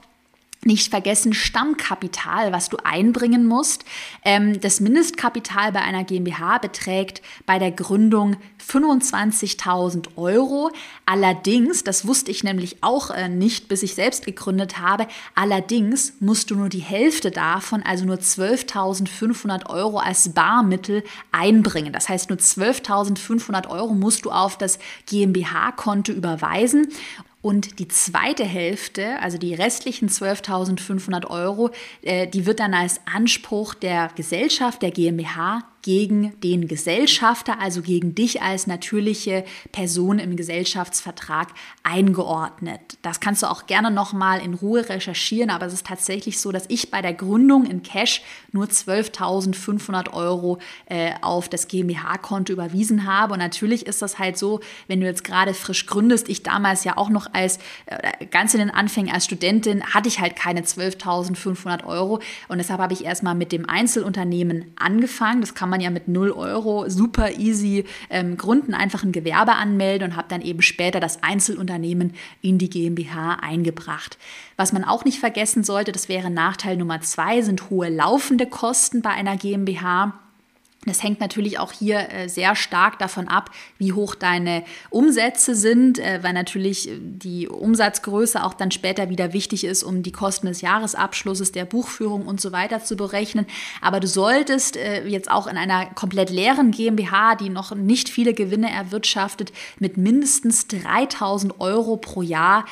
nicht 0.64 0.90
vergessen 0.90 1.34
Stammkapital, 1.34 2.52
was 2.52 2.70
du 2.70 2.78
einbringen 2.84 3.46
musst. 3.48 3.84
Ähm, 4.24 4.62
das 4.62 4.80
Mindestkapital 4.80 5.72
bei 5.72 5.82
einer 5.82 6.04
GmbH 6.04 6.60
beträgt 6.60 7.22
bei 7.46 7.58
der 7.58 7.72
Gründung 7.72 8.38
25.000 8.66 10.18
Euro. 10.18 10.72
Allerdings, 11.06 11.84
das 11.84 12.06
wusste 12.06 12.30
ich 12.30 12.44
nämlich 12.44 12.78
auch 12.82 13.10
äh, 13.10 13.28
nicht, 13.28 13.70
bis 13.70 13.82
ich 13.82 13.96
selbst 13.96 14.26
gegründet 14.26 14.78
habe, 14.78 15.08
allerdings 15.34 16.14
musst 16.20 16.52
du 16.52 16.56
nur 16.56 16.70
die 16.70 16.80
Hälfte 16.80 17.32
davon, 17.32 17.82
also 17.84 18.06
nur 18.06 18.18
12.500 18.18 19.68
Euro 19.68 19.98
als 19.98 20.30
Barmittel 20.30 21.04
einbringen. 21.32 21.92
Das 21.92 22.08
heißt, 22.08 22.30
nur 22.30 22.38
12.500 22.38 23.68
Euro 23.68 23.94
musst 23.94 24.26
du 24.26 24.32
auf 24.32 24.58
das 24.58 24.78
GmbH-Konto 25.08 26.12
überweisen. 26.12 26.88
Und 27.42 27.80
die 27.80 27.88
zweite 27.88 28.44
Hälfte, 28.44 29.20
also 29.20 29.38
die 29.38 29.56
restlichen 29.56 30.10
12.500 30.10 31.28
Euro, 31.28 31.72
äh, 32.04 32.28
die 32.28 32.46
wird 32.46 32.60
dann 32.60 32.74
als 32.74 33.02
Anspruch 33.12 33.74
der 33.74 34.10
Gesellschaft, 34.16 34.82
der 34.82 34.92
GmbH, 34.92 35.64
gegen 35.82 36.40
den 36.42 36.68
Gesellschafter, 36.68 37.60
also 37.60 37.82
gegen 37.82 38.16
dich 38.16 38.42
als 38.42 38.68
natürliche 38.68 39.44
Person 39.72 40.20
im 40.20 40.36
Gesellschaftsvertrag 40.36 41.50
eingeordnet. 41.84 42.82
Das 43.02 43.20
kannst 43.20 43.44
du 43.44 43.48
auch 43.48 43.66
gerne 43.66 43.92
nochmal 43.92 44.42
in 44.42 44.54
Ruhe 44.54 44.88
recherchieren, 44.88 45.50
aber 45.50 45.66
es 45.66 45.74
ist 45.74 45.88
tatsächlich 45.88 46.40
so, 46.40 46.52
dass 46.52 46.66
ich 46.68 46.92
bei 46.92 47.02
der 47.02 47.14
Gründung 47.14 47.66
in 47.66 47.84
Cash 47.84 48.22
nur 48.52 48.66
12.500 48.66 50.14
Euro 50.14 50.60
äh, 50.86 51.12
auf 51.22 51.50
das 51.50 51.68
GmbH-Konto 51.68 52.54
überwiesen 52.54 53.06
habe. 53.06 53.34
Und 53.34 53.40
natürlich 53.40 53.88
ist 53.88 54.02
das 54.02 54.20
halt 54.20 54.38
so, 54.38 54.60
wenn 54.88 55.02
du 55.02 55.08
jetzt 55.08 55.24
gerade 55.24 55.54
frisch 55.54 55.86
gründest, 55.88 56.30
ich 56.30 56.44
damals 56.44 56.84
ja 56.84 56.98
auch 56.98 57.10
noch 57.10 57.34
als 57.34 57.58
äh, 57.88 58.26
ganz 58.28 58.54
in 58.54 58.60
den 58.60 58.70
Anfängen 58.70 59.14
als 59.14 59.26
Studentin 59.26 59.84
hatte 59.84 60.08
ich 60.08 60.20
halt 60.20 60.36
keine 60.36 60.62
12.500 60.62 61.86
Euro 61.86 62.20
und 62.48 62.58
deshalb 62.58 62.80
habe 62.80 62.94
ich 62.94 63.06
erstmal 63.06 63.36
mit 63.36 63.52
dem 63.52 63.68
Einzelunternehmen 63.68 64.66
angefangen. 64.78 65.42
Das 65.42 65.56
kann 65.56 65.70
man 65.72 65.82
ja 65.82 65.90
mit 65.90 66.08
0 66.08 66.32
Euro 66.32 66.88
super 66.88 67.32
easy 67.32 67.86
ähm, 68.12 68.38
gründen, 68.38 68.76
einfach 68.76 69.04
ein 69.04 69.12
Gewerbe 69.12 69.54
anmelden 69.54 70.12
und 70.12 70.16
habe 70.16 70.28
dann 70.30 70.42
eben 70.42 70.62
später 70.62 71.00
das 71.00 71.24
Einzelunternehmen 71.24 72.14
in 72.42 72.60
die 72.60 72.70
GmbH 72.70 73.38
eingebracht. 73.42 74.20
Was 74.58 74.74
man 74.74 74.84
auch 74.84 75.04
nicht 75.06 75.20
vergessen 75.20 75.64
sollte, 75.64 75.92
das 75.92 76.08
wäre 76.10 76.30
Nachteil 76.30 76.78
Nummer 76.78 77.02
zwei, 77.02 77.42
sind 77.42 77.72
hohe 77.72 77.90
laufende 77.90 78.46
Kosten 78.46 79.02
bei 79.02 79.10
einer 79.10 79.38
GmbH. 79.38 80.14
Das 80.88 81.04
hängt 81.04 81.20
natürlich 81.20 81.60
auch 81.60 81.72
hier 81.72 82.10
äh, 82.12 82.28
sehr 82.28 82.56
stark 82.56 82.98
davon 82.98 83.28
ab, 83.28 83.52
wie 83.78 83.94
hoch 83.94 84.16
deine 84.16 84.64
Umsätze 84.90 85.54
sind, 85.54 86.00
äh, 86.00 86.24
weil 86.24 86.34
natürlich 86.34 86.90
äh, 86.90 86.98
die 87.00 87.48
Umsatzgröße 87.48 88.44
auch 88.44 88.56
dann 88.56 88.72
später 88.72 89.08
wieder 89.08 89.32
wichtig 89.32 89.64
ist, 89.64 89.84
um 89.84 90.02
die 90.02 90.12
Kosten 90.12 90.48
des 90.48 90.62
Jahresabschlusses, 90.62 91.52
der 91.52 91.66
Buchführung 91.66 92.26
und 92.26 92.42
so 92.42 92.52
weiter 92.52 92.84
zu 92.84 92.96
berechnen. 92.98 93.46
Aber 93.80 94.00
du 94.00 94.08
solltest 94.08 94.76
jetzt 95.06 95.30
auch 95.30 95.48
in 95.48 95.58
einer 95.58 95.86
komplett 95.86 96.30
leeren 96.30 96.72
GmbH, 96.72 97.36
die 97.36 97.50
noch 97.50 97.76
nicht 97.76 98.10
viele 98.10 98.34
Gewinne 98.34 98.72
erwirtschaftet, 98.72 99.52
mit 99.80 99.98
mindestens 99.98 100.68
3000 100.68 101.60
Euro 101.60 101.98
pro 101.98 102.22
Jahr 102.22 102.66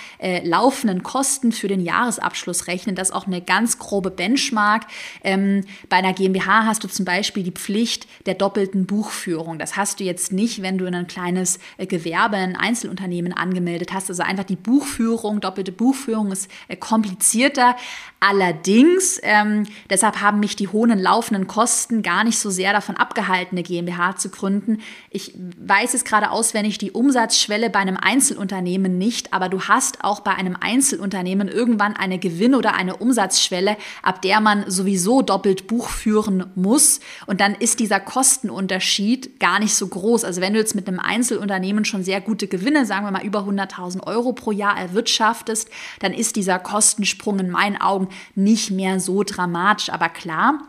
laufenden 0.44 1.04
Kosten 1.04 1.52
für 1.52 1.68
den 1.68 1.82
Jahresabschluss 1.82 2.68
rechnen. 2.68 2.96
Das 2.96 3.10
ist 3.10 3.16
auch 3.16 3.28
eine 3.28 3.42
ganz 3.42 3.80
grobe 3.80 4.12
Benchmark. 4.12 4.86
Ähm, 5.24 5.66
bei 5.90 5.98
einer 5.98 6.14
GmbH 6.14 6.66
hast 6.66 6.84
du 6.84 6.88
zum 6.88 7.06
Beispiel 7.06 7.44
die 7.44 7.52
Pflicht, 7.52 7.99
Pflicht 8.00 8.26
der 8.26 8.34
doppelten 8.36 8.86
Buchführung. 8.86 9.60
Das 9.60 9.76
hast 9.76 10.00
du 10.00 10.04
jetzt 10.04 10.32
nicht, 10.32 10.62
wenn 10.62 10.78
du 10.78 10.86
in 10.86 10.96
ein 10.96 11.08
kleines 11.08 11.60
äh, 11.78 11.86
Gewerbe, 11.86 12.38
ein 12.38 12.56
Einzelunternehmen 12.56 13.34
angemeldet 13.34 13.94
hast. 13.94 14.10
Also 14.10 14.24
einfach 14.24 14.44
die 14.44 14.56
Buchführung, 14.56 15.42
doppelte 15.42 15.72
Buchführung 15.72 16.32
ist 16.32 16.50
äh, 16.68 16.76
komplizierter. 16.76 17.76
Allerdings, 18.20 19.20
ähm, 19.24 19.66
deshalb 19.90 20.22
haben 20.22 20.42
mich 20.42 20.58
die 20.58 20.68
hohen 20.68 20.98
laufenden 21.00 21.48
Kosten 21.48 22.02
gar 22.02 22.26
nicht 22.26 22.38
so 22.38 22.50
sehr 22.50 22.74
davon 22.74 22.98
abgehalten, 22.98 23.56
eine 23.58 23.64
GmbH 23.64 24.18
zu 24.18 24.30
gründen. 24.30 24.80
Ich 25.10 25.34
weiß 25.58 25.94
jetzt 25.94 26.06
gerade 26.06 26.32
auswendig 26.32 26.78
die 26.78 26.92
Umsatzschwelle 26.92 27.70
bei 27.70 27.80
einem 27.80 27.96
Einzelunternehmen 27.96 28.98
nicht, 28.98 29.34
aber 29.34 29.48
du 29.48 29.62
hast 29.62 30.04
auch 30.04 30.20
bei 30.20 30.32
einem 30.32 30.58
Einzelunternehmen 30.60 31.48
irgendwann 31.48 31.96
eine 31.96 32.20
Gewinn- 32.20 32.56
oder 32.56 32.74
eine 32.74 32.98
Umsatzschwelle, 32.98 33.78
ab 34.04 34.22
der 34.22 34.42
man 34.42 34.70
sowieso 34.70 35.22
doppelt 35.22 35.68
buchführen 35.68 36.52
muss. 36.56 37.00
Und 37.26 37.40
dann 37.40 37.56
ist 37.56 37.80
dieser 37.90 38.00
Kostenunterschied 38.00 39.40
gar 39.40 39.58
nicht 39.58 39.74
so 39.74 39.88
groß. 39.88 40.24
Also 40.24 40.42
wenn 40.42 40.54
du 40.54 40.60
jetzt 40.60 40.76
mit 40.76 40.88
einem 40.88 41.00
Einzelunternehmen 41.00 41.86
schon 41.86 42.04
sehr 42.04 42.22
gute 42.22 42.48
Gewinne, 42.48 42.86
sagen 42.86 43.04
wir 43.04 43.12
mal 43.12 43.26
über 43.26 43.40
100.000 43.40 44.06
Euro 44.06 44.32
pro 44.34 44.52
Jahr 44.52 44.78
erwirtschaftest, 44.78 45.68
dann 46.00 46.14
ist 46.14 46.36
dieser 46.36 46.60
Kostensprung 46.60 47.40
in 47.40 47.50
meinen 47.50 47.82
Augen 47.82 48.10
nicht 48.36 48.70
mehr 48.70 49.00
so 49.00 49.24
dramatisch. 49.24 49.90
Aber 49.90 50.08
klar, 50.10 50.60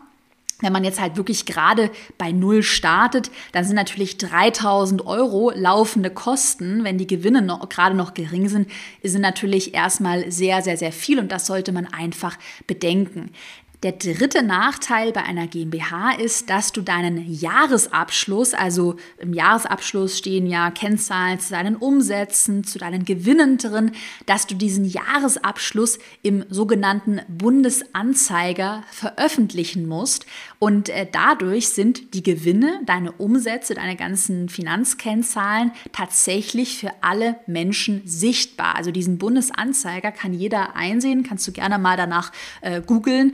wenn 0.61 0.73
man 0.73 0.83
jetzt 0.83 0.99
halt 0.99 1.15
wirklich 1.15 1.45
gerade 1.45 1.91
bei 2.17 2.31
Null 2.31 2.63
startet, 2.63 3.29
dann 3.51 3.65
sind 3.65 3.75
natürlich 3.75 4.17
3000 4.17 5.05
Euro 5.05 5.51
laufende 5.53 6.09
Kosten, 6.09 6.83
wenn 6.83 6.97
die 6.97 7.07
Gewinne 7.07 7.41
noch, 7.41 7.67
gerade 7.69 7.95
noch 7.95 8.13
gering 8.13 8.47
sind, 8.47 8.69
sind 9.03 9.21
natürlich 9.21 9.73
erstmal 9.73 10.31
sehr, 10.31 10.61
sehr, 10.61 10.77
sehr 10.77 10.91
viel 10.91 11.19
und 11.19 11.31
das 11.31 11.45
sollte 11.45 11.71
man 11.71 11.85
einfach 11.87 12.37
bedenken. 12.67 13.31
Der 13.83 13.93
dritte 13.93 14.43
Nachteil 14.43 15.11
bei 15.11 15.23
einer 15.23 15.47
GmbH 15.47 16.11
ist, 16.11 16.51
dass 16.51 16.71
du 16.71 16.83
deinen 16.83 17.27
Jahresabschluss, 17.33 18.53
also 18.53 18.97
im 19.17 19.33
Jahresabschluss 19.33 20.19
stehen 20.19 20.45
ja 20.45 20.69
Kennzahlen 20.69 21.39
zu 21.39 21.49
deinen 21.49 21.77
Umsätzen, 21.77 22.63
zu 22.63 22.77
deinen 22.77 23.05
Gewinnen 23.05 23.57
drin, 23.57 23.93
dass 24.27 24.45
du 24.45 24.53
diesen 24.53 24.85
Jahresabschluss 24.85 25.97
im 26.21 26.45
sogenannten 26.47 27.21
Bundesanzeiger 27.27 28.83
veröffentlichen 28.91 29.87
musst. 29.87 30.27
Und 30.59 30.89
äh, 30.89 31.07
dadurch 31.11 31.69
sind 31.69 32.13
die 32.13 32.21
Gewinne, 32.21 32.81
deine 32.85 33.13
Umsätze, 33.13 33.73
deine 33.73 33.95
ganzen 33.95 34.47
Finanzkennzahlen 34.47 35.71
tatsächlich 35.91 36.77
für 36.77 36.91
alle 37.01 37.37
Menschen 37.47 38.03
sichtbar. 38.05 38.75
Also 38.75 38.91
diesen 38.91 39.17
Bundesanzeiger 39.17 40.11
kann 40.11 40.35
jeder 40.35 40.75
einsehen, 40.75 41.23
kannst 41.23 41.47
du 41.47 41.51
gerne 41.51 41.79
mal 41.79 41.97
danach 41.97 42.31
äh, 42.61 42.79
googeln. 42.79 43.33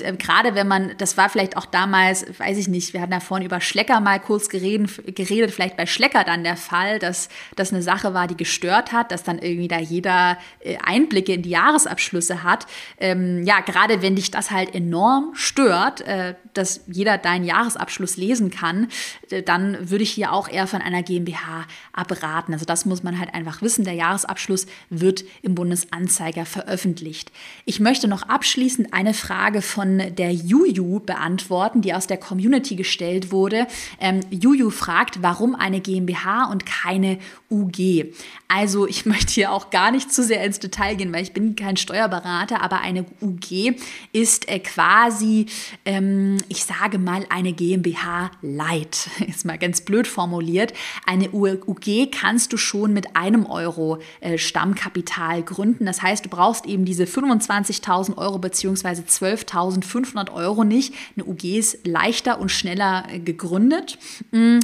Äh, 0.00 0.14
gerade 0.16 0.54
wenn 0.54 0.68
man, 0.68 0.92
das 0.98 1.16
war 1.16 1.28
vielleicht 1.28 1.56
auch 1.56 1.66
damals, 1.66 2.26
weiß 2.38 2.58
ich 2.58 2.68
nicht, 2.68 2.92
wir 2.92 3.00
hatten 3.00 3.12
ja 3.12 3.20
vorhin 3.20 3.46
über 3.46 3.60
Schlecker 3.60 4.00
mal 4.00 4.20
kurz 4.20 4.48
geredet, 4.48 5.16
geredet 5.16 5.50
vielleicht 5.50 5.76
bei 5.76 5.86
Schlecker 5.86 6.24
dann 6.24 6.44
der 6.44 6.56
Fall, 6.56 6.98
dass 6.98 7.28
das 7.56 7.72
eine 7.72 7.82
Sache 7.82 8.14
war, 8.14 8.26
die 8.26 8.36
gestört 8.36 8.92
hat, 8.92 9.10
dass 9.12 9.24
dann 9.24 9.38
irgendwie 9.38 9.68
da 9.68 9.78
jeder 9.78 10.38
äh, 10.60 10.76
Einblicke 10.82 11.32
in 11.32 11.42
die 11.42 11.50
Jahresabschlüsse 11.50 12.42
hat. 12.42 12.66
Ähm, 12.98 13.44
ja, 13.44 13.60
gerade 13.60 14.02
wenn 14.02 14.16
dich 14.16 14.30
das 14.30 14.50
halt 14.50 14.74
enorm 14.74 15.30
stört, 15.34 16.02
äh, 16.02 16.34
dass 16.54 16.82
jeder 16.86 17.18
deinen 17.18 17.44
Jahresabschluss 17.44 18.16
lesen 18.16 18.50
kann, 18.50 18.88
äh, 19.30 19.42
dann 19.42 19.90
würde 19.90 20.04
ich 20.04 20.10
hier 20.10 20.32
auch 20.32 20.48
eher 20.48 20.66
von 20.66 20.82
einer 20.82 21.02
GmbH 21.02 21.66
abraten. 21.92 22.52
Also 22.52 22.64
das 22.64 22.84
muss 22.84 23.02
man 23.02 23.18
halt 23.18 23.34
einfach 23.34 23.62
wissen. 23.62 23.84
Der 23.84 23.94
Jahresabschluss 23.94 24.66
wird 24.90 25.24
im 25.42 25.54
Bundesanzeiger 25.54 26.46
veröffentlicht. 26.46 27.32
Ich 27.64 27.80
möchte 27.80 28.08
noch 28.08 28.28
abschließend 28.28 28.92
eine 28.92 29.14
Frage 29.14 29.62
von 29.72 30.02
der 30.16 30.32
Juju 30.32 31.00
beantworten, 31.00 31.80
die 31.80 31.94
aus 31.94 32.06
der 32.06 32.18
Community 32.18 32.76
gestellt 32.76 33.32
wurde. 33.32 33.66
Ähm, 33.98 34.20
Juju 34.30 34.70
fragt, 34.70 35.22
warum 35.22 35.54
eine 35.54 35.80
GmbH 35.80 36.50
und 36.50 36.66
keine 36.66 37.18
UG? 37.50 38.12
Also 38.48 38.86
ich 38.86 39.06
möchte 39.12 39.32
hier 39.32 39.50
auch 39.50 39.70
gar 39.70 39.90
nicht 39.90 40.12
zu 40.12 40.22
sehr 40.22 40.44
ins 40.44 40.58
Detail 40.58 40.94
gehen, 40.94 41.12
weil 41.12 41.22
ich 41.22 41.32
bin 41.32 41.56
kein 41.56 41.76
Steuerberater, 41.76 42.62
aber 42.62 42.80
eine 42.80 43.06
UG 43.22 43.74
ist 44.12 44.48
äh, 44.48 44.58
quasi, 44.58 45.46
ähm, 45.86 46.36
ich 46.48 46.64
sage 46.64 46.98
mal, 46.98 47.24
eine 47.30 47.52
GmbH 47.52 48.30
light. 48.42 49.08
Ist 49.26 49.46
mal 49.46 49.58
ganz 49.58 49.80
blöd 49.80 50.06
formuliert. 50.06 50.74
Eine 51.06 51.30
UG 51.30 52.10
kannst 52.10 52.52
du 52.52 52.58
schon 52.58 52.92
mit 52.92 53.16
einem 53.16 53.46
Euro 53.46 53.98
äh, 54.20 54.36
Stammkapital 54.36 55.42
gründen. 55.42 55.86
Das 55.86 56.02
heißt, 56.02 56.26
du 56.26 56.28
brauchst 56.28 56.66
eben 56.66 56.84
diese 56.84 57.04
25.000 57.04 58.18
Euro 58.18 58.38
bzw. 58.38 59.02
12.000 59.02 59.61
1500 59.70 60.30
Euro 60.30 60.64
nicht. 60.64 60.94
Eine 61.16 61.26
UG 61.26 61.44
ist 61.58 61.86
leichter 61.86 62.40
und 62.40 62.50
schneller 62.50 63.04
äh, 63.10 63.18
gegründet. 63.18 63.98
Mm, 64.30 64.60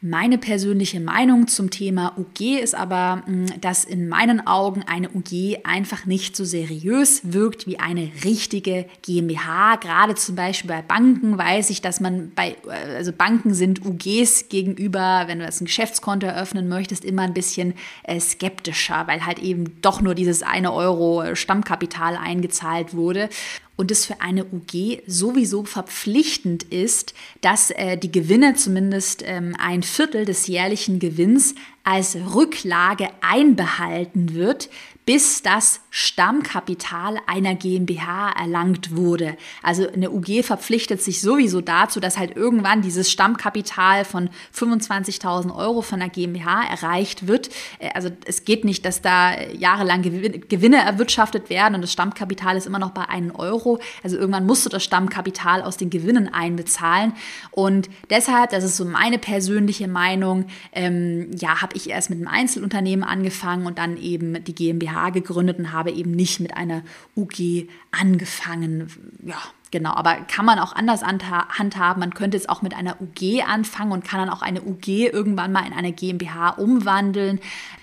meine 0.00 0.38
persönliche 0.38 1.00
Meinung 1.00 1.48
zum 1.48 1.70
Thema 1.70 2.16
UG 2.16 2.60
ist 2.60 2.76
aber, 2.76 3.24
mm, 3.26 3.60
dass 3.60 3.82
in 3.82 4.08
meinen 4.08 4.46
Augen 4.46 4.84
eine 4.86 5.10
UG 5.10 5.64
einfach 5.64 6.06
nicht 6.06 6.36
so 6.36 6.44
seriös 6.44 7.32
wirkt 7.32 7.66
wie 7.66 7.80
eine 7.80 8.08
richtige 8.22 8.86
GmbH. 9.02 9.74
Gerade 9.74 10.14
zum 10.14 10.36
Beispiel 10.36 10.68
bei 10.68 10.82
Banken 10.82 11.36
weiß 11.36 11.70
ich, 11.70 11.82
dass 11.82 11.98
man 11.98 12.30
bei, 12.36 12.56
äh, 12.68 12.94
also 12.94 13.12
Banken 13.12 13.54
sind 13.54 13.84
UGs 13.84 14.48
gegenüber, 14.48 15.24
wenn 15.26 15.40
du 15.40 15.44
jetzt 15.44 15.60
ein 15.60 15.64
Geschäftskonto 15.64 16.28
eröffnen 16.28 16.68
möchtest, 16.68 17.04
immer 17.04 17.22
ein 17.22 17.34
bisschen 17.34 17.74
äh, 18.04 18.20
skeptischer, 18.20 19.08
weil 19.08 19.26
halt 19.26 19.40
eben 19.40 19.80
doch 19.82 20.00
nur 20.00 20.14
dieses 20.14 20.44
eine 20.44 20.72
Euro 20.72 21.34
Stammkapital 21.34 22.16
eingezahlt 22.16 22.94
wurde 22.94 23.30
und 23.78 23.92
es 23.92 24.04
für 24.04 24.20
eine 24.20 24.44
UG 24.44 25.02
sowieso 25.06 25.64
verpflichtend 25.64 26.64
ist, 26.64 27.14
dass 27.40 27.70
äh, 27.70 27.96
die 27.96 28.10
Gewinne 28.10 28.54
zumindest 28.56 29.22
ähm, 29.24 29.54
ein 29.56 29.84
Viertel 29.84 30.24
des 30.24 30.48
jährlichen 30.48 30.98
Gewinns 30.98 31.54
als 31.84 32.16
Rücklage 32.34 33.08
einbehalten 33.20 34.34
wird, 34.34 34.68
bis 35.08 35.40
das 35.40 35.80
Stammkapital 35.88 37.16
einer 37.26 37.54
GmbH 37.54 38.30
erlangt 38.38 38.94
wurde. 38.94 39.38
Also 39.62 39.90
eine 39.90 40.10
UG 40.10 40.42
verpflichtet 40.42 41.00
sich 41.02 41.22
sowieso 41.22 41.62
dazu, 41.62 41.98
dass 41.98 42.18
halt 42.18 42.36
irgendwann 42.36 42.82
dieses 42.82 43.10
Stammkapital 43.10 44.04
von 44.04 44.28
25.000 44.54 45.56
Euro 45.56 45.80
von 45.80 46.00
der 46.00 46.10
GmbH 46.10 46.62
erreicht 46.62 47.26
wird. 47.26 47.48
Äh, 47.78 47.88
also 47.94 48.10
es 48.26 48.44
geht 48.44 48.66
nicht, 48.66 48.84
dass 48.84 49.00
da 49.00 49.40
jahrelang 49.40 50.02
Gewinne 50.02 50.76
erwirtschaftet 50.76 51.48
werden 51.48 51.76
und 51.76 51.80
das 51.80 51.92
Stammkapital 51.92 52.58
ist 52.58 52.66
immer 52.66 52.78
noch 52.78 52.90
bei 52.90 53.08
einem 53.08 53.34
Euro. 53.34 53.80
Also 54.02 54.18
irgendwann 54.18 54.44
musst 54.44 54.66
du 54.66 54.68
das 54.68 54.84
Stammkapital 54.84 55.62
aus 55.62 55.78
den 55.78 55.88
Gewinnen 55.88 56.28
einbezahlen. 56.28 57.14
Und 57.50 57.88
deshalb, 58.10 58.50
das 58.50 58.62
ist 58.62 58.76
so 58.76 58.84
meine 58.84 59.16
persönliche 59.16 59.88
Meinung, 59.88 60.48
ähm, 60.72 61.30
ja, 61.34 61.62
habe 61.62 61.78
ich 61.78 61.88
erst 61.88 62.10
mit 62.10 62.18
einem 62.18 62.28
Einzelunternehmen 62.28 63.08
angefangen 63.08 63.64
und 63.64 63.78
dann 63.78 63.96
eben 63.96 64.44
die 64.44 64.54
GmbH 64.54 64.97
gegründet 65.10 65.58
und 65.58 65.72
habe 65.72 65.90
eben 65.90 66.10
nicht 66.10 66.40
mit 66.40 66.54
einer 66.54 66.82
UG 67.16 67.68
angefangen. 67.90 68.90
Ja, 69.24 69.40
genau. 69.70 69.92
Aber 69.92 70.14
kann 70.26 70.44
man 70.44 70.58
auch 70.58 70.74
anders 70.74 71.02
handhaben. 71.02 72.00
Man 72.00 72.14
könnte 72.14 72.36
es 72.36 72.48
auch 72.48 72.62
mit 72.62 72.74
einer 72.74 72.96
UG 73.00 73.42
anfangen 73.46 73.92
und 73.92 74.04
kann 74.04 74.20
dann 74.20 74.30
auch 74.30 74.42
eine 74.42 74.62
UG 74.62 74.88
irgendwann 74.88 75.52
mal 75.52 75.66
in 75.66 75.72
eine 75.72 75.92
GmbH 75.92 76.50
umwandeln. 76.50 77.40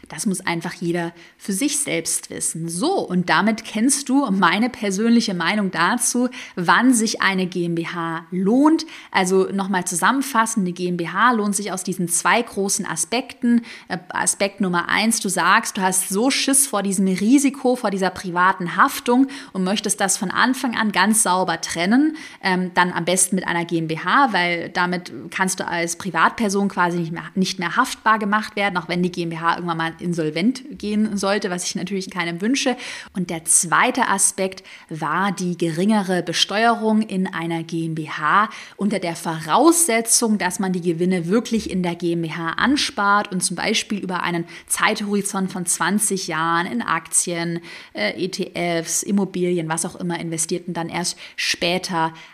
Das 0.10 0.26
muss 0.26 0.42
einfach 0.42 0.74
jeder 0.74 1.14
für 1.38 1.54
sich 1.54 1.80
selbst 1.80 2.30
wissen. 2.30 2.70
So, 2.70 3.00
und 3.00 3.30
damit 3.30 3.64
kennst 3.64 4.10
du 4.10 4.30
meine 4.30 4.70
persönliche 4.70 5.34
Meinung 5.34 5.72
dazu, 5.72 6.30
wann 6.56 6.94
sich 6.94 7.22
eine 7.22 7.48
GmbH 7.48 8.26
lohnt. 8.30 8.86
Also 9.12 9.48
nochmal 9.52 9.86
zusammenfassend, 9.86 10.66
eine 10.66 10.74
GmbH 10.74 11.32
lohnt 11.32 11.56
sich 11.56 11.72
aus 11.72 11.84
diesen 11.84 12.08
zwei 12.08 12.42
großen 12.42 12.86
Aspekten. 12.86 13.64
Äh, 13.88 13.98
Aspekt 14.10 14.62
Nummer 14.62 14.90
eins, 14.90 15.20
du 15.22 15.30
sagst, 15.30 15.78
du 15.78 15.82
hast 15.82 16.10
so 16.10 16.30
Schiss 16.30 16.68
vor 16.68 16.84
diesem 16.84 17.08
Risiko, 17.08 17.76
vor 17.76 17.90
dieser 17.90 18.10
privaten 18.12 18.76
Haftung 18.76 19.28
und 19.54 19.64
möchtest 19.64 20.00
das 20.00 20.18
von 20.18 20.30
Anfang 20.30 20.76
an 20.78 20.92
ganz 20.92 21.24
sauber 21.24 21.62
trennen. 21.62 21.75
Ähm, 21.76 22.72
dann 22.74 22.94
am 22.94 23.06
besten 23.06 23.36
mit 23.36 23.48
einer 23.48 23.66
GmbH, 23.66 24.32
weil 24.32 24.70
damit 24.70 25.12
kannst 25.30 25.60
du 25.60 25.68
als 25.68 25.98
Privatperson 25.98 26.70
quasi 26.70 27.00
nicht 27.00 27.12
mehr, 27.12 27.26
nicht 27.36 27.60
mehr 27.60 27.76
haftbar 27.76 28.20
gemacht 28.20 28.56
werden, 28.56 28.78
auch 28.78 28.88
wenn 28.88 29.04
die 29.04 29.12
GmbH 29.12 29.56
irgendwann 29.56 29.78
mal 29.78 29.94
insolvent 30.00 30.64
gehen 30.72 31.18
sollte, 31.18 31.50
was 31.50 31.66
ich 31.66 31.76
natürlich 31.76 32.10
keinem 32.10 32.42
wünsche. 32.42 32.78
Und 33.14 33.30
der 33.30 33.46
zweite 33.46 34.08
Aspekt 34.08 34.64
war 34.90 35.32
die 35.32 35.58
geringere 35.58 36.24
Besteuerung 36.24 37.02
in 37.02 37.28
einer 37.28 37.64
GmbH 37.64 38.50
unter 38.78 39.00
der 39.00 39.16
Voraussetzung, 39.16 40.38
dass 40.38 40.60
man 40.60 40.72
die 40.72 40.82
Gewinne 40.82 41.28
wirklich 41.28 41.70
in 41.70 41.84
der 41.84 41.96
GmbH 41.96 42.52
anspart 42.52 43.32
und 43.32 43.42
zum 43.42 43.56
Beispiel 43.56 44.00
über 44.00 44.24
einen 44.24 44.46
Zeithorizont 44.68 45.52
von 45.52 45.66
20 45.66 46.28
Jahren 46.28 46.68
in 46.68 46.82
Aktien, 46.82 47.60
äh, 47.94 48.14
ETFs, 48.24 49.04
Immobilien, 49.04 49.68
was 49.68 49.86
auch 49.86 49.96
immer 49.96 50.20
investiert 50.20 50.68
und 50.68 50.76
dann 50.76 50.90
erst 50.90 51.18
später 51.36 51.65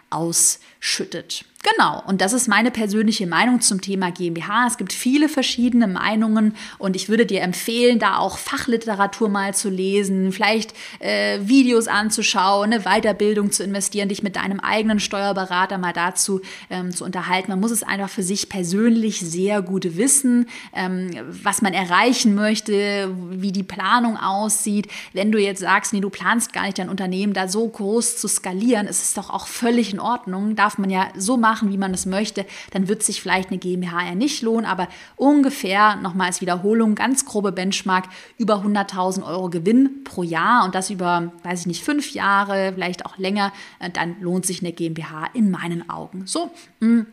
ausschüttet. 0.10 1.46
Genau, 1.64 2.02
und 2.08 2.22
das 2.22 2.34
ist 2.34 2.48
meine 2.48 2.72
persönliche 2.72 3.28
Meinung 3.28 3.62
zum 3.62 3.82
Thema 3.82 4.10
GmbH. 4.10 4.66
Es 4.66 4.78
gibt 4.78 4.94
viele 4.94 5.30
verschiedene 5.30 5.88
Meinungen 5.88 6.56
und 6.80 6.96
ich 6.96 7.08
würde 7.08 7.28
dir 7.28 7.42
empfehlen, 7.42 8.00
da 8.00 8.18
auch 8.18 8.40
Fachliteratur 8.40 9.30
mal 9.30 9.54
zu 9.54 9.70
lesen, 9.70 10.32
vielleicht 10.32 10.74
äh, 10.98 11.40
Videos 11.44 11.88
anzuschauen, 11.88 12.74
eine 12.74 12.82
Weiterbildung 12.82 13.52
zu 13.52 13.64
investieren, 13.64 14.10
dich 14.10 14.24
mit 14.24 14.38
deinem 14.38 14.60
eigenen 14.60 15.00
Steuerberater 15.00 15.78
mal 15.78 15.94
dazu 15.94 16.42
ähm, 16.72 16.96
zu 16.96 17.06
unterhalten. 17.06 17.52
Man 17.52 17.60
muss 17.60 17.70
es 17.70 17.84
einfach 17.84 18.10
für 18.10 18.24
sich 18.24 18.50
persönlich 18.50 19.20
sehr 19.20 19.62
gut 19.62 19.98
wissen, 19.98 20.50
ähm, 20.74 21.12
was 21.44 21.62
man 21.62 21.74
erreichen 21.74 22.34
möchte, 22.34 23.16
wie 23.30 23.52
die 23.52 23.62
Planung 23.62 24.18
aussieht. 24.18 24.88
Wenn 25.14 25.32
du 25.32 25.38
jetzt 25.38 25.60
sagst, 25.60 25.94
nee, 25.94 26.02
du 26.02 26.10
planst 26.10 26.54
gar 26.54 26.64
nicht 26.64 26.80
dein 26.80 26.90
Unternehmen 26.90 27.34
da 27.34 27.48
so 27.48 27.68
groß 27.68 28.18
zu 28.18 28.28
skalieren, 28.28 28.88
ist 28.88 29.04
es 29.04 29.14
doch 29.14 29.30
auch 29.30 29.46
völlig 29.46 29.94
in 29.94 30.00
Ordnung, 30.00 30.56
darf 30.56 30.80
man 30.80 30.90
ja 30.90 31.10
so 31.16 31.38
machen 31.38 31.51
machen, 31.52 31.70
wie 31.70 31.78
man 31.78 31.94
es 31.94 32.06
möchte, 32.06 32.46
dann 32.72 32.88
wird 32.88 33.04
sich 33.04 33.22
vielleicht 33.22 33.50
eine 33.50 33.58
GmbH 33.58 34.06
ja 34.06 34.16
nicht 34.16 34.42
lohnen, 34.42 34.66
aber 34.66 34.88
ungefähr, 35.18 35.98
nochmal 35.98 36.28
als 36.28 36.40
Wiederholung, 36.40 36.96
ganz 36.96 37.26
grobe 37.26 37.52
Benchmark, 37.52 38.06
über 38.38 38.64
100.000 38.64 39.26
Euro 39.26 39.50
Gewinn 39.50 40.06
pro 40.06 40.24
Jahr 40.24 40.64
und 40.64 40.76
das 40.76 40.90
über, 40.90 41.34
weiß 41.44 41.62
ich 41.62 41.68
nicht, 41.68 41.84
fünf 41.84 42.14
Jahre, 42.14 42.72
vielleicht 42.74 43.06
auch 43.06 43.18
länger, 43.18 43.52
äh, 43.80 43.90
dann 43.90 44.16
lohnt 44.22 44.46
sich 44.46 44.62
eine 44.62 44.72
GmbH 44.72 45.26
in 45.34 45.52
meinen 45.52 45.90
Augen. 45.90 46.26
So, 46.26 46.52
mh. 46.80 47.06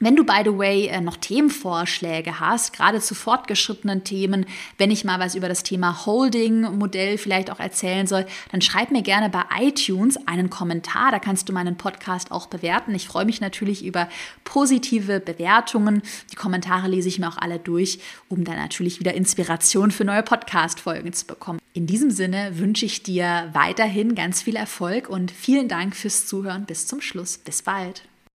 Wenn 0.00 0.14
du, 0.14 0.24
by 0.24 0.42
the 0.44 0.56
way, 0.56 0.86
äh, 0.86 1.00
noch 1.00 1.16
Themenvorschläge 1.16 2.38
hast, 2.38 2.72
gerade 2.72 3.00
zu 3.00 3.16
fortgeschrittenen 3.16 4.04
Themen, 4.04 4.46
wenn 4.76 4.92
ich 4.92 5.04
mal 5.04 5.18
was 5.18 5.34
über 5.34 5.48
das 5.48 5.64
Thema 5.64 6.06
Holding-Modell 6.06 7.18
vielleicht 7.18 7.50
auch 7.50 7.58
erzählen 7.58 8.06
soll, 8.06 8.24
dann 8.52 8.60
schreib 8.60 8.92
mir 8.92 9.02
gerne 9.02 9.28
bei 9.28 9.42
iTunes 9.58 10.16
einen 10.28 10.50
Kommentar. 10.50 11.10
Da 11.10 11.18
kannst 11.18 11.48
du 11.48 11.52
meinen 11.52 11.76
Podcast 11.76 12.30
auch 12.30 12.46
bewerten. 12.46 12.94
Ich 12.94 13.08
freue 13.08 13.24
mich 13.24 13.40
natürlich 13.40 13.84
über 13.84 14.08
positive 14.44 15.18
Bewertungen. 15.18 16.02
Die 16.30 16.36
Kommentare 16.36 16.86
lese 16.86 17.08
ich 17.08 17.18
mir 17.18 17.28
auch 17.28 17.38
alle 17.38 17.58
durch, 17.58 17.98
um 18.28 18.44
dann 18.44 18.56
natürlich 18.56 19.00
wieder 19.00 19.14
Inspiration 19.14 19.90
für 19.90 20.04
neue 20.04 20.22
Podcast-Folgen 20.22 21.12
zu 21.12 21.26
bekommen. 21.26 21.58
In 21.72 21.86
diesem 21.86 22.10
Sinne 22.12 22.58
wünsche 22.58 22.86
ich 22.86 23.02
dir 23.02 23.50
weiterhin 23.52 24.14
ganz 24.14 24.42
viel 24.42 24.56
Erfolg 24.56 25.08
und 25.08 25.32
vielen 25.32 25.68
Dank 25.68 25.96
fürs 25.96 26.26
Zuhören 26.26 26.66
bis 26.66 26.86
zum 26.86 27.00
Schluss. 27.00 27.38
Bis 27.38 27.62
bald. 27.62 28.02